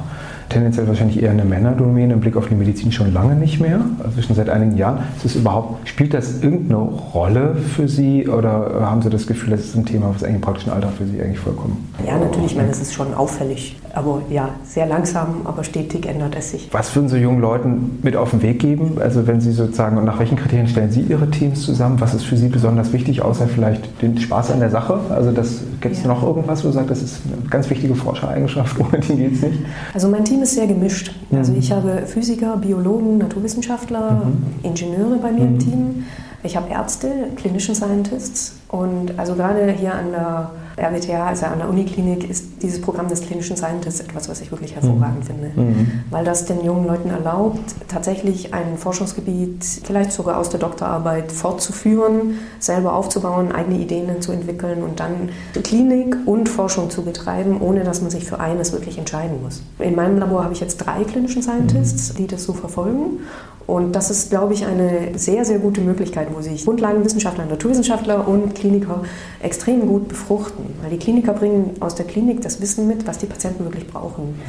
tendenziell 0.50 0.88
wahrscheinlich 0.88 1.22
eher 1.22 1.32
eine 1.32 1.46
Männerdomäne 1.46 2.14
im 2.14 2.20
Blick 2.20 2.36
auf 2.38 2.48
die 2.48 2.56
Medizin 2.56 2.92
schon 2.92 3.14
lange 3.14 3.36
nicht 3.36 3.60
mehr, 3.60 3.82
also 4.04 4.22
schon 4.22 4.36
seit 4.36 4.50
einigen 4.50 4.78
Jahren. 4.78 5.00
Ist 5.18 5.26
es 5.26 5.36
überhaupt, 5.36 5.88
spielt 5.88 6.14
das 6.14 6.42
irgendeine 6.42 6.78
Rolle 6.78 7.56
für 7.56 7.88
Sie 7.88 8.28
oder 8.28 8.82
haben 8.82 9.02
Sie 9.02 9.10
das 9.10 9.28
Gefühl, 9.28 9.52
das 9.52 9.62
ist 9.62 9.76
ein 9.76 9.86
Thema, 9.86 10.10
was 10.14 10.24
eigentlich 10.24 10.36
im 10.36 10.42
praktischen 10.42 10.72
Alltag 10.72 10.92
für 10.98 11.06
Sie 11.06 11.22
eigentlich 11.22 11.40
vollkommen? 11.40 11.88
Ja, 12.06 12.18
natürlich, 12.18 12.52
ich 12.52 12.58
meine, 12.58 12.70
es 12.70 12.82
ist 12.82 12.94
schon 12.94 13.14
auffällig, 13.14 13.78
aber 13.94 14.22
ja, 14.30 14.50
sehr 14.66 14.86
langsam, 14.86 15.42
aber 15.46 15.64
stetig 15.64 16.06
ändert 16.06 16.36
es 16.38 16.52
sich. 16.52 16.70
Was 16.72 16.96
würden 16.96 17.10
Sie 17.10 17.18
jungen 17.18 17.42
Leuten 17.42 18.00
mit 18.04 18.16
auf 18.16 18.32
den 18.32 18.42
Weg 18.42 18.60
geben? 18.60 18.98
Also 19.00 19.28
wenn 19.28 19.42
Sie 19.42 19.52
sozusagen, 19.52 19.98
und 19.98 20.06
nach 20.06 20.20
welchen 20.20 20.38
Kriterien 20.38 20.68
stellen 20.68 20.92
Sie 20.92 21.02
Ihre 21.02 21.30
Teams 21.30 21.62
zusammen? 21.62 22.00
Was 22.02 22.14
ist 22.14 22.24
für 22.24 22.38
Sie 22.38 22.50
besonders 22.50 22.94
wichtig, 22.94 23.22
außer 23.22 23.48
vielleicht 23.48 24.02
den 24.02 24.18
Spaß 24.18 24.52
an 24.52 24.60
der 24.60 24.70
Sache? 24.70 25.00
Also 25.10 25.32
gibt 25.32 25.96
es 25.96 26.04
ja. 26.04 26.08
noch 26.08 26.24
irgendwas, 26.24 26.64
wo 26.64 26.70
Sie 26.70 26.76
sagen, 26.76 26.88
das 26.88 27.02
ist 27.02 27.22
eine 27.26 27.50
ganz 27.50 27.70
wichtige 27.70 27.96
Forschereigenschaft, 27.96 28.80
ohne 28.80 29.00
die 29.00 29.16
geht 29.16 29.34
es 29.34 29.42
nicht? 29.42 29.60
Also 29.94 30.10
mein 30.10 30.26
Team 30.26 30.35
ist 30.42 30.56
sehr 30.56 30.68
gemischt. 30.68 31.12
Mhm. 31.30 31.38
Also 31.38 31.54
ich 31.54 31.72
habe 31.72 32.04
Physiker, 32.06 32.58
Biologen, 32.58 33.18
Naturwissenschaftler, 33.18 34.26
mhm. 34.26 34.44
Ingenieure 34.64 35.18
bei 35.18 35.32
mir 35.32 35.46
mhm. 35.46 35.54
im 35.54 35.60
Team. 35.60 36.06
Ich 36.44 36.56
habe 36.56 36.70
Ärzte, 36.70 37.10
Clinician 37.36 37.76
Scientists 37.76 38.56
und 38.70 39.18
also 39.18 39.36
gerade 39.36 39.72
hier 39.72 39.94
an 39.96 40.12
der 40.12 40.52
RWTH, 40.78 41.28
also 41.28 41.46
an 41.46 41.60
der 41.60 41.70
Uniklinik, 41.70 42.30
ist 42.30 42.62
dieses 42.62 42.82
Programm 42.82 43.08
des 43.08 43.22
klinischen 43.22 43.56
Scientists 43.56 44.00
etwas, 44.02 44.30
was 44.30 44.42
ich 44.42 44.52
wirklich 44.52 44.76
hervorragend 44.76 45.20
mhm. 45.20 45.24
finde. 45.24 45.52
Mhm. 45.56 45.92
Weil 46.12 46.26
das 46.26 46.46
den 46.46 46.64
jungen 46.64 46.88
Leuten 46.88 47.10
erlaubt, 47.10 47.76
tatsächlich 47.88 48.54
ein 48.54 48.78
Forschungsgebiet, 48.78 49.64
vielleicht 49.84 50.12
sogar 50.12 50.38
aus 50.38 50.50
der 50.50 50.60
Doktorarbeit 50.60 51.32
fortzuführen, 51.32 52.40
selber 52.60 52.94
aufzubauen, 52.94 53.52
eigene 53.52 53.80
Ideen 53.80 54.22
zu 54.22 54.32
entwickeln 54.32 54.84
und 54.84 55.00
dann 55.00 55.30
Klinik 55.64 56.18
und 56.26 56.50
Forschung 56.50 56.90
zu 56.90 57.04
betreiben, 57.04 57.62
ohne 57.62 57.84
dass 57.84 58.02
man 58.02 58.12
sich 58.12 58.26
für 58.26 58.40
eines 58.40 58.72
wirklich 58.72 58.98
entscheiden 58.98 59.42
muss. 59.42 59.64
In 59.80 59.96
meinem 59.96 60.20
Labor 60.20 60.44
habe 60.44 60.54
ich 60.54 60.60
jetzt 60.60 60.78
drei 60.78 61.04
klinischen 61.04 61.42
Scientists, 61.42 62.14
mhm. 62.14 62.18
die 62.18 62.28
das 62.28 62.44
so 62.44 62.54
verfolgen. 62.54 63.20
Und 63.68 63.94
das 63.94 64.12
ist, 64.12 64.30
glaube 64.30 64.54
ich, 64.54 64.66
eine 64.66 65.18
sehr, 65.18 65.44
sehr 65.44 65.58
gute 65.60 65.82
Möglichkeit, 65.82 66.28
wo 66.36 66.42
sich 66.42 66.66
Grundlagenwissenschaftler, 66.66 67.46
Naturwissenschaftler 67.46 68.28
und 68.28 68.54
Kliniker 68.54 69.02
extrem 69.42 69.88
gut 69.88 70.08
befruchten. 70.08 70.66
Weil 70.82 70.92
die 70.92 70.98
Kliniker 70.98 71.34
bringen 71.34 71.72
aus 71.80 71.96
der 71.96 72.06
Klinik 72.06 72.42
das 72.42 72.62
Wissen 72.62 72.88
mit, 72.88 73.08
was 73.08 73.18
die 73.18 73.26
Patienten 73.26 73.64
wirklich 73.64 73.88
brauchen. 73.88 74.40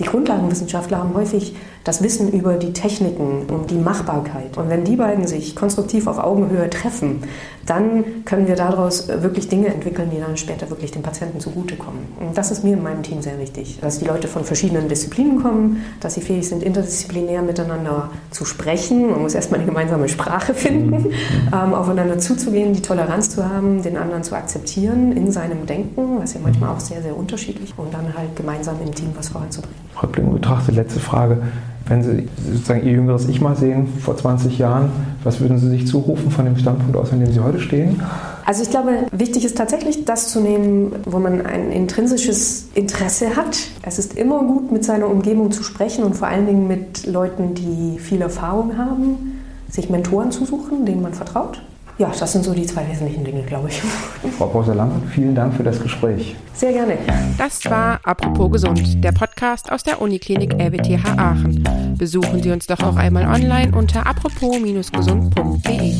Die 0.00 0.04
Grundlagenwissenschaftler 0.04 0.98
haben 0.98 1.14
häufig 1.14 1.54
das 1.84 2.02
Wissen 2.02 2.32
über 2.32 2.54
die 2.54 2.72
Techniken 2.72 3.44
und 3.48 3.70
die 3.70 3.76
Machbarkeit. 3.76 4.56
Und 4.56 4.70
wenn 4.70 4.84
die 4.84 4.96
beiden 4.96 5.26
sich 5.28 5.54
konstruktiv 5.54 6.08
auf 6.08 6.18
Augenhöhe 6.18 6.68
treffen, 6.68 7.22
dann 7.66 8.24
können 8.24 8.48
wir 8.48 8.56
daraus 8.56 9.08
wirklich 9.08 9.48
Dinge 9.48 9.68
entwickeln, 9.68 10.10
die 10.12 10.18
dann 10.18 10.36
später 10.36 10.68
wirklich 10.70 10.90
den 10.90 11.02
Patienten 11.02 11.38
zugutekommen. 11.40 12.00
Und 12.18 12.36
das 12.36 12.50
ist 12.50 12.64
mir 12.64 12.72
in 12.72 12.82
meinem 12.82 13.02
Team 13.02 13.22
sehr 13.22 13.38
wichtig, 13.38 13.78
dass 13.80 13.98
die 13.98 14.06
Leute 14.06 14.26
von 14.26 14.44
verschiedenen 14.44 14.88
Disziplinen 14.88 15.42
kommen, 15.42 15.84
dass 16.00 16.14
sie 16.14 16.22
fähig 16.22 16.48
sind, 16.48 16.62
interdisziplinär 16.62 17.42
miteinander 17.42 18.10
zu 18.30 18.44
sprechen. 18.44 18.63
Man 19.10 19.22
muss 19.22 19.34
erstmal 19.34 19.60
eine 19.60 19.68
gemeinsame 19.68 20.08
Sprache 20.08 20.54
finden, 20.54 20.90
mhm. 20.90 21.12
ähm, 21.52 21.74
aufeinander 21.74 22.18
zuzugehen, 22.18 22.72
die 22.72 22.82
Toleranz 22.82 23.30
zu 23.30 23.48
haben, 23.48 23.82
den 23.82 23.96
anderen 23.96 24.22
zu 24.22 24.34
akzeptieren 24.34 25.12
in 25.12 25.30
seinem 25.30 25.66
Denken, 25.66 26.20
was 26.20 26.34
ja 26.34 26.40
manchmal 26.42 26.70
auch 26.70 26.80
sehr, 26.80 27.02
sehr 27.02 27.16
unterschiedlich, 27.16 27.70
ist, 27.70 27.78
und 27.78 27.92
dann 27.92 28.14
halt 28.16 28.34
gemeinsam 28.36 28.76
im 28.84 28.94
Team 28.94 29.08
was 29.16 29.28
voranzubringen. 29.28 29.76
Rückblick 30.02 30.32
betrachtet, 30.32 30.76
letzte 30.76 31.00
Frage. 31.00 31.38
Wenn 31.86 32.02
Sie 32.02 32.28
sozusagen 32.52 32.84
Ihr 32.84 32.92
jüngeres 32.92 33.28
Ich 33.28 33.40
mal 33.40 33.56
sehen, 33.56 33.88
vor 34.00 34.16
20 34.16 34.58
Jahren, 34.58 34.90
was 35.22 35.40
würden 35.40 35.58
Sie 35.58 35.68
sich 35.68 35.86
zurufen 35.86 36.30
von 36.30 36.46
dem 36.46 36.56
Standpunkt 36.56 36.96
aus, 36.96 37.12
an 37.12 37.20
dem 37.20 37.30
Sie 37.30 37.40
heute 37.40 37.60
stehen? 37.60 38.00
Also 38.46 38.62
ich 38.62 38.70
glaube, 38.70 39.06
wichtig 39.10 39.44
ist 39.44 39.56
tatsächlich 39.56 40.04
das 40.04 40.28
zu 40.28 40.40
nehmen, 40.40 40.92
wo 41.06 41.18
man 41.18 41.44
ein 41.46 41.72
intrinsisches 41.72 42.68
Interesse 42.74 43.36
hat. 43.36 43.56
Es 43.82 43.98
ist 43.98 44.18
immer 44.18 44.40
gut, 44.40 44.70
mit 44.70 44.84
seiner 44.84 45.08
Umgebung 45.08 45.50
zu 45.50 45.62
sprechen 45.62 46.04
und 46.04 46.14
vor 46.14 46.28
allen 46.28 46.46
Dingen 46.46 46.68
mit 46.68 47.06
Leuten, 47.06 47.54
die 47.54 47.98
viel 47.98 48.20
Erfahrung 48.20 48.76
haben, 48.76 49.40
sich 49.70 49.88
Mentoren 49.88 50.30
zu 50.30 50.44
suchen, 50.44 50.84
denen 50.84 51.00
man 51.02 51.14
vertraut. 51.14 51.62
Ja, 51.96 52.10
das 52.18 52.32
sind 52.32 52.44
so 52.44 52.52
die 52.52 52.66
zwei 52.66 52.88
wesentlichen 52.88 53.24
Dinge, 53.24 53.42
glaube 53.44 53.68
ich. 53.68 53.80
Frau 54.38 54.46
Professor 54.46 54.74
Lambert, 54.74 55.08
vielen 55.10 55.34
Dank 55.34 55.54
für 55.54 55.62
das 55.62 55.80
Gespräch. 55.80 56.34
Sehr 56.52 56.72
gerne. 56.72 56.98
Das 57.38 57.64
war 57.66 58.00
Apropos 58.02 58.50
Gesund, 58.50 59.04
der 59.04 59.12
Podcast 59.12 59.70
aus 59.70 59.84
der 59.84 60.02
Uniklinik 60.02 60.54
RWTH 60.54 61.16
Aachen. 61.16 61.62
Besuchen 61.96 62.42
Sie 62.42 62.50
uns 62.50 62.66
doch 62.66 62.80
auch 62.80 62.96
einmal 62.96 63.26
online 63.26 63.70
unter 63.76 64.08
apropos-gesund.de. 64.08 65.94